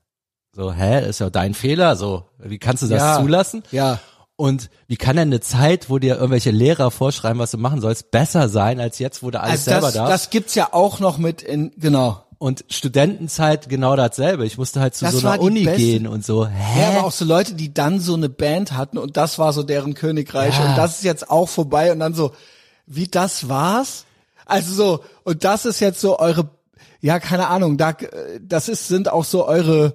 So, 0.56 0.72
hä, 0.72 1.06
ist 1.06 1.18
ja 1.20 1.28
dein 1.28 1.52
Fehler, 1.52 1.96
so, 1.96 2.24
wie 2.38 2.58
kannst 2.58 2.82
du 2.82 2.86
das 2.86 3.02
Ja. 3.02 3.20
zulassen? 3.20 3.62
Ja. 3.70 3.98
Und 4.36 4.68
wie 4.88 4.96
kann 4.96 5.14
denn 5.16 5.28
eine 5.28 5.40
Zeit, 5.40 5.88
wo 5.90 5.98
dir 6.00 6.16
irgendwelche 6.16 6.50
Lehrer 6.50 6.90
vorschreiben, 6.90 7.38
was 7.38 7.52
du 7.52 7.58
machen 7.58 7.80
sollst, 7.80 8.10
besser 8.10 8.48
sein 8.48 8.80
als 8.80 8.98
jetzt, 8.98 9.22
wo 9.22 9.30
du 9.30 9.40
alles 9.40 9.52
Also 9.52 9.64
selber 9.70 9.86
das, 9.86 9.94
darfst? 9.94 10.12
das 10.12 10.30
gibt's 10.30 10.54
ja 10.56 10.68
auch 10.72 10.98
noch 10.98 11.18
mit 11.18 11.42
in, 11.42 11.70
genau. 11.76 12.20
Und 12.38 12.64
Studentenzeit 12.68 13.68
genau 13.68 13.94
dasselbe. 13.96 14.44
Ich 14.44 14.58
musste 14.58 14.80
halt 14.80 14.94
zu 14.96 15.04
Das 15.04 15.14
so 15.14 15.26
einer 15.26 15.40
Uni 15.40 15.64
beste- 15.64 15.78
gehen 15.80 16.06
und 16.08 16.24
so. 16.26 16.46
Hä? 16.48 16.80
Ja, 16.80 16.88
aber 16.90 17.04
auch 17.06 17.12
so 17.12 17.24
Leute, 17.24 17.54
die 17.54 17.72
dann 17.72 18.00
so 18.00 18.14
eine 18.14 18.28
Band 18.28 18.72
hatten 18.72 18.98
und 18.98 19.16
das 19.16 19.38
war 19.38 19.52
so 19.52 19.62
deren 19.62 19.94
Königreich 19.94 20.58
Ja. 20.58 20.70
und 20.70 20.76
das 20.76 20.96
ist 20.96 21.04
jetzt 21.04 21.30
auch 21.30 21.48
vorbei 21.48 21.92
und 21.92 22.00
dann 22.00 22.12
so, 22.14 22.32
wie 22.86 23.06
das 23.06 23.48
war's? 23.48 24.04
Also 24.46 24.74
so, 24.74 25.00
und 25.22 25.44
das 25.44 25.64
ist 25.64 25.78
jetzt 25.80 26.00
so 26.00 26.18
eure, 26.18 26.50
ja, 27.00 27.20
keine 27.20 27.46
Ahnung, 27.48 27.78
da, 27.78 27.90
äh, 27.90 28.40
das 28.42 28.68
ist, 28.68 28.88
sind 28.88 29.08
auch 29.10 29.24
so 29.24 29.46
eure 29.46 29.94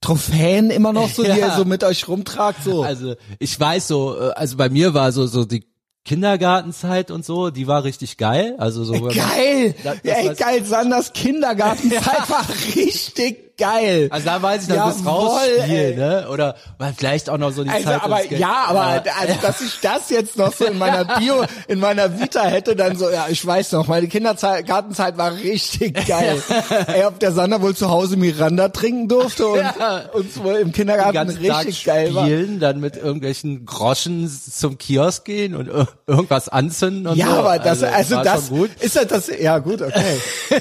Trophäen 0.00 0.70
immer 0.70 0.92
noch 0.92 1.10
so, 1.10 1.22
die 1.22 1.28
Ja. 1.28 1.36
ihr 1.36 1.50
so 1.56 1.64
mit 1.64 1.84
euch 1.84 2.08
rumtragt, 2.08 2.64
so. 2.64 2.82
Also 2.82 3.16
ich 3.38 3.58
weiß 3.60 3.86
so, 3.88 4.18
äh, 4.18 4.30
also 4.32 4.56
bei 4.56 4.68
mir 4.70 4.94
war 4.94 5.12
so 5.12 5.26
so 5.26 5.44
die 5.44 5.64
Kindergartenzeit 6.06 7.10
und 7.10 7.24
so, 7.24 7.50
die 7.50 7.66
war 7.66 7.84
richtig 7.84 8.16
geil. 8.16 8.54
Also 8.58 8.84
so 8.84 8.94
wenn 8.94 9.02
man- 9.04 9.14
geil! 9.14 9.74
Das- 9.84 9.96
das 10.02 10.04
ja, 10.04 10.14
ey, 10.30 10.34
geil, 10.34 10.64
Sanders 10.64 11.12
Kindergartenzeit 11.12 12.02
war 12.30 12.46
richtig 12.74 13.49
geil. 13.60 14.08
Also 14.10 14.26
da 14.26 14.42
weiß 14.42 14.62
ich, 14.62 14.68
dann 14.68 14.78
rausspielen, 14.80 15.70
ey. 15.70 15.96
ne? 15.96 16.26
Oder 16.30 16.56
vielleicht 16.96 17.30
auch 17.30 17.38
noch 17.38 17.52
so 17.52 17.62
die 17.62 17.70
Also, 17.70 17.84
Zeit. 17.84 18.02
aber 18.02 18.24
ja, 18.32 18.64
aber 18.66 18.82
also, 19.20 19.34
dass 19.42 19.60
ich 19.60 19.78
das 19.80 20.10
jetzt 20.10 20.36
noch 20.36 20.52
so 20.52 20.64
in 20.64 20.78
meiner 20.78 21.04
Bio, 21.18 21.44
in 21.68 21.78
meiner 21.78 22.18
Vita 22.18 22.42
hätte, 22.44 22.74
dann 22.74 22.96
so, 22.96 23.08
ja, 23.10 23.26
ich 23.28 23.44
weiß 23.46 23.72
noch, 23.72 23.86
meine 23.86 24.08
Kindergartenzeit 24.08 25.16
war 25.18 25.34
richtig 25.34 25.94
geil. 26.08 26.42
Ey, 26.88 27.04
ob 27.04 27.20
der 27.20 27.32
Sander 27.32 27.62
wohl 27.62 27.76
zu 27.76 27.90
Hause 27.90 28.16
Miranda 28.16 28.68
trinken 28.70 29.08
durfte 29.08 29.46
und 29.46 29.58
Ja. 29.60 30.02
uns 30.12 30.42
wohl 30.42 30.54
im 30.56 30.72
Kindergarten 30.72 31.12
ganzen 31.14 31.44
Tag 31.46 31.66
richtig 31.66 31.84
geil 31.84 32.14
war. 32.14 32.24
spielen, 32.24 32.58
dann 32.60 32.80
mit 32.80 32.96
irgendwelchen 32.96 33.66
Groschen 33.66 34.28
zum 34.30 34.78
Kiosk 34.78 35.24
gehen 35.26 35.54
und 35.54 35.68
ir- 35.68 35.86
irgendwas 36.06 36.48
anzünden 36.48 37.06
und 37.06 37.16
Ja, 37.18 37.26
so. 37.26 37.32
aber 37.32 37.58
das, 37.58 37.82
also, 37.82 38.16
war 38.16 38.24
das 38.24 38.50
ist 38.80 38.96
ja 38.96 39.04
das, 39.04 39.28
ja 39.38 39.58
gut, 39.58 39.82
okay. 39.82 40.16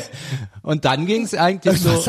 Und 0.69 0.85
dann 0.85 1.07
ging's 1.07 1.33
eigentlich 1.33 1.81
so, 1.81 1.99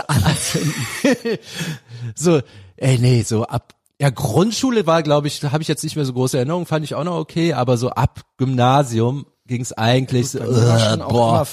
so, 2.14 2.42
ey, 2.76 2.98
nee, 2.98 3.22
so 3.22 3.44
ab, 3.44 3.72
ja, 3.98 4.10
Grundschule 4.10 4.86
war, 4.86 5.02
glaube 5.02 5.28
ich, 5.28 5.42
habe 5.42 5.62
ich 5.62 5.68
jetzt 5.68 5.82
nicht 5.82 5.96
mehr 5.96 6.04
so 6.04 6.12
große 6.12 6.36
Erinnerungen, 6.36 6.66
fand 6.66 6.84
ich 6.84 6.94
auch 6.94 7.04
noch 7.04 7.16
okay, 7.16 7.54
aber 7.54 7.78
so 7.78 7.88
ab 7.88 8.20
Gymnasium 8.36 9.24
ging's 9.46 9.72
eigentlich 9.72 10.28
so, 10.28 10.40
Bei 10.40 10.44
mir 10.44 10.66
war 10.66 10.92
äh, 10.92 10.96
boah. 10.98 11.48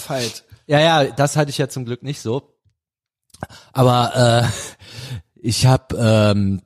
Ja, 0.66 0.82
ja, 0.82 1.06
das 1.06 1.38
hatte 1.38 1.50
ich 1.50 1.58
ja 1.58 1.70
zum 1.70 1.86
Glück 1.86 2.04
nicht 2.04 2.20
so. 2.20 2.58
Aber 3.72 4.44
äh, 4.44 5.00
ich 5.36 5.66
habe, 5.66 5.96
ähm, 5.98 6.62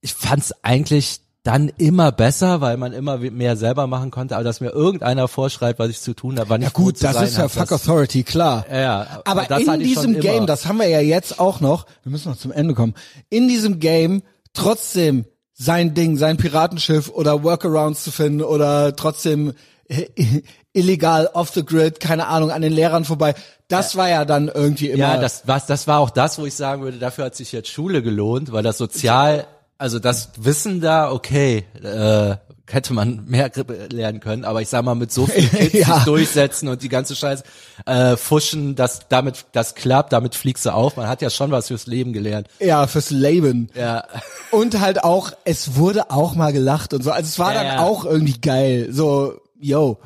ich 0.00 0.14
fand's 0.14 0.54
eigentlich 0.62 1.20
dann 1.44 1.70
immer 1.78 2.12
besser, 2.12 2.60
weil 2.60 2.76
man 2.76 2.92
immer 2.92 3.16
mehr 3.18 3.56
selber 3.56 3.86
machen 3.86 4.10
konnte, 4.10 4.34
aber 4.34 4.44
dass 4.44 4.60
mir 4.60 4.70
irgendeiner 4.70 5.28
vorschreibt, 5.28 5.78
was 5.78 5.88
ich 5.88 6.00
zu 6.00 6.12
tun 6.14 6.38
habe, 6.38 6.50
wann 6.50 6.62
Ja 6.62 6.68
ich 6.68 6.74
gut, 6.74 7.02
das 7.02 7.22
ist 7.22 7.36
ja 7.36 7.44
hab, 7.44 7.50
Fuck 7.50 7.68
das- 7.68 7.82
Authority, 7.82 8.22
klar. 8.22 8.66
Ja, 8.70 8.78
ja, 8.80 9.20
Aber 9.24 9.44
das 9.44 9.62
in 9.62 9.80
diesem 9.80 10.20
Game, 10.20 10.46
das 10.46 10.66
haben 10.66 10.78
wir 10.78 10.88
ja 10.88 11.00
jetzt 11.00 11.40
auch 11.40 11.60
noch, 11.60 11.86
wir 12.02 12.12
müssen 12.12 12.30
noch 12.30 12.36
zum 12.38 12.52
Ende 12.52 12.74
kommen, 12.74 12.94
in 13.30 13.48
diesem 13.48 13.78
Game 13.78 14.22
trotzdem 14.52 15.24
sein 15.54 15.94
Ding, 15.94 16.16
sein 16.16 16.36
Piratenschiff 16.36 17.08
oder 17.08 17.42
Workarounds 17.44 18.04
zu 18.04 18.10
finden 18.10 18.42
oder 18.42 18.94
trotzdem 18.94 19.54
illegal 20.72 21.28
off 21.32 21.50
the 21.50 21.64
grid, 21.64 21.98
keine 22.00 22.26
Ahnung, 22.26 22.50
an 22.50 22.62
den 22.62 22.72
Lehrern 22.72 23.04
vorbei, 23.04 23.34
das 23.68 23.96
war 23.96 24.08
ja 24.08 24.24
dann 24.24 24.48
irgendwie 24.48 24.88
immer. 24.90 24.98
Ja, 24.98 25.16
das, 25.18 25.42
was, 25.46 25.66
das 25.66 25.86
war 25.86 26.00
auch 26.00 26.10
das, 26.10 26.38
wo 26.38 26.46
ich 26.46 26.54
sagen 26.54 26.82
würde, 26.82 26.98
dafür 26.98 27.24
hat 27.26 27.34
sich 27.36 27.52
jetzt 27.52 27.68
Schule 27.68 28.02
gelohnt, 28.02 28.52
weil 28.52 28.62
das 28.62 28.78
sozial, 28.78 29.46
also 29.78 29.98
das 29.98 30.30
Wissen 30.36 30.80
da, 30.80 31.10
okay, 31.10 31.64
äh, 31.82 32.36
hätte 32.70 32.92
man 32.92 33.24
mehr 33.26 33.50
lernen 33.90 34.20
können, 34.20 34.44
aber 34.44 34.60
ich 34.60 34.68
sag 34.68 34.84
mal, 34.84 34.94
mit 34.94 35.10
so 35.10 35.26
viel 35.26 35.48
Kids 35.48 35.72
Ja. 35.86 35.94
sich 35.96 36.04
durchsetzen 36.04 36.68
und 36.68 36.82
die 36.82 36.90
ganze 36.90 37.16
Scheiß 37.16 37.42
äh, 37.86 38.16
fuschen, 38.18 38.74
das 38.74 39.08
damit 39.08 39.46
das 39.52 39.74
klappt, 39.74 40.12
damit 40.12 40.34
fliegst 40.34 40.66
du 40.66 40.74
auf. 40.74 40.96
Man 40.96 41.08
hat 41.08 41.22
ja 41.22 41.30
schon 41.30 41.50
was 41.50 41.68
fürs 41.68 41.86
Leben 41.86 42.12
gelernt. 42.12 42.48
ja, 42.60 42.86
fürs 42.86 43.08
Leben. 43.10 43.70
Ja, 43.74 44.04
Und 44.50 44.80
halt 44.80 45.02
auch, 45.02 45.32
es 45.44 45.76
wurde 45.76 46.10
auch 46.10 46.34
mal 46.34 46.52
gelacht 46.52 46.92
und 46.92 47.02
so. 47.02 47.10
Also 47.10 47.26
es 47.26 47.38
war 47.38 47.54
Ja, 47.54 47.62
dann 47.62 47.66
ja. 47.78 47.84
auch 47.84 48.04
irgendwie 48.04 48.38
geil. 48.38 48.88
So, 48.90 49.40
yo. 49.58 49.98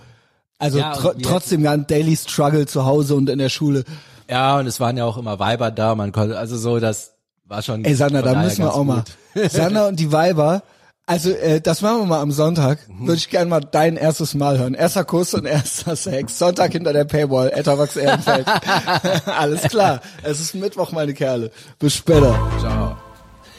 Also 0.60 0.78
Ja, 0.78 0.92
tr 0.94 1.16
trotzdem 1.20 1.64
ja 1.64 1.72
ein 1.72 1.88
Daily 1.88 2.14
Struggle 2.16 2.66
zu 2.66 2.84
Hause 2.84 3.16
und 3.16 3.28
in 3.28 3.40
der 3.40 3.48
Schule. 3.48 3.82
ja, 4.30 4.56
und 4.60 4.68
es 4.68 4.78
waren 4.78 4.96
ja 4.96 5.04
auch 5.04 5.16
immer 5.18 5.40
Weiber 5.40 5.72
da, 5.72 5.96
man 5.96 6.12
konnte, 6.12 6.38
also 6.38 6.56
so, 6.56 6.78
das 6.78 7.14
war 7.44 7.62
schon. 7.62 7.84
Ey, 7.84 7.94
Sander, 7.94 8.22
da 8.22 8.34
müssen 8.34 8.64
wir 8.64 8.74
auch 8.74 8.84
mal. 8.84 9.04
gut. 9.34 9.50
Sander 9.50 9.88
und 9.88 9.98
die 9.98 10.12
Weiber. 10.12 10.62
Also, 11.04 11.30
äh, 11.30 11.60
das 11.60 11.82
machen 11.82 11.98
wir 11.98 12.06
mal 12.06 12.20
am 12.20 12.30
Sonntag. 12.30 12.78
Mhm. 12.88 13.08
Würde 13.08 13.18
ich 13.18 13.28
gerne 13.28 13.50
mal 13.50 13.60
dein 13.60 13.96
erstes 13.96 14.34
Mal 14.34 14.58
hören. 14.58 14.74
Erster 14.74 15.04
Kuss 15.04 15.34
und 15.34 15.46
erster 15.46 15.96
Sex. 15.96 16.38
Sonntag 16.38 16.72
hinter 16.72 16.92
der 16.92 17.04
Paywall. 17.04 17.50
Etherbox 17.50 17.96
Ehrenfeld. 17.96 18.46
Alles 19.26 19.62
klar. 19.62 20.00
Es 20.22 20.40
ist 20.40 20.54
Mittwoch, 20.54 20.92
meine 20.92 21.12
Kerle. 21.12 21.50
Bis 21.78 21.96
später. 21.96 22.38
Ciao. 22.60 22.96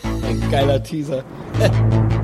Ein 0.03 0.49
geiler 0.51 0.81
Teaser. 0.81 1.23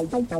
Thank 0.00 0.30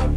you. 0.00 0.15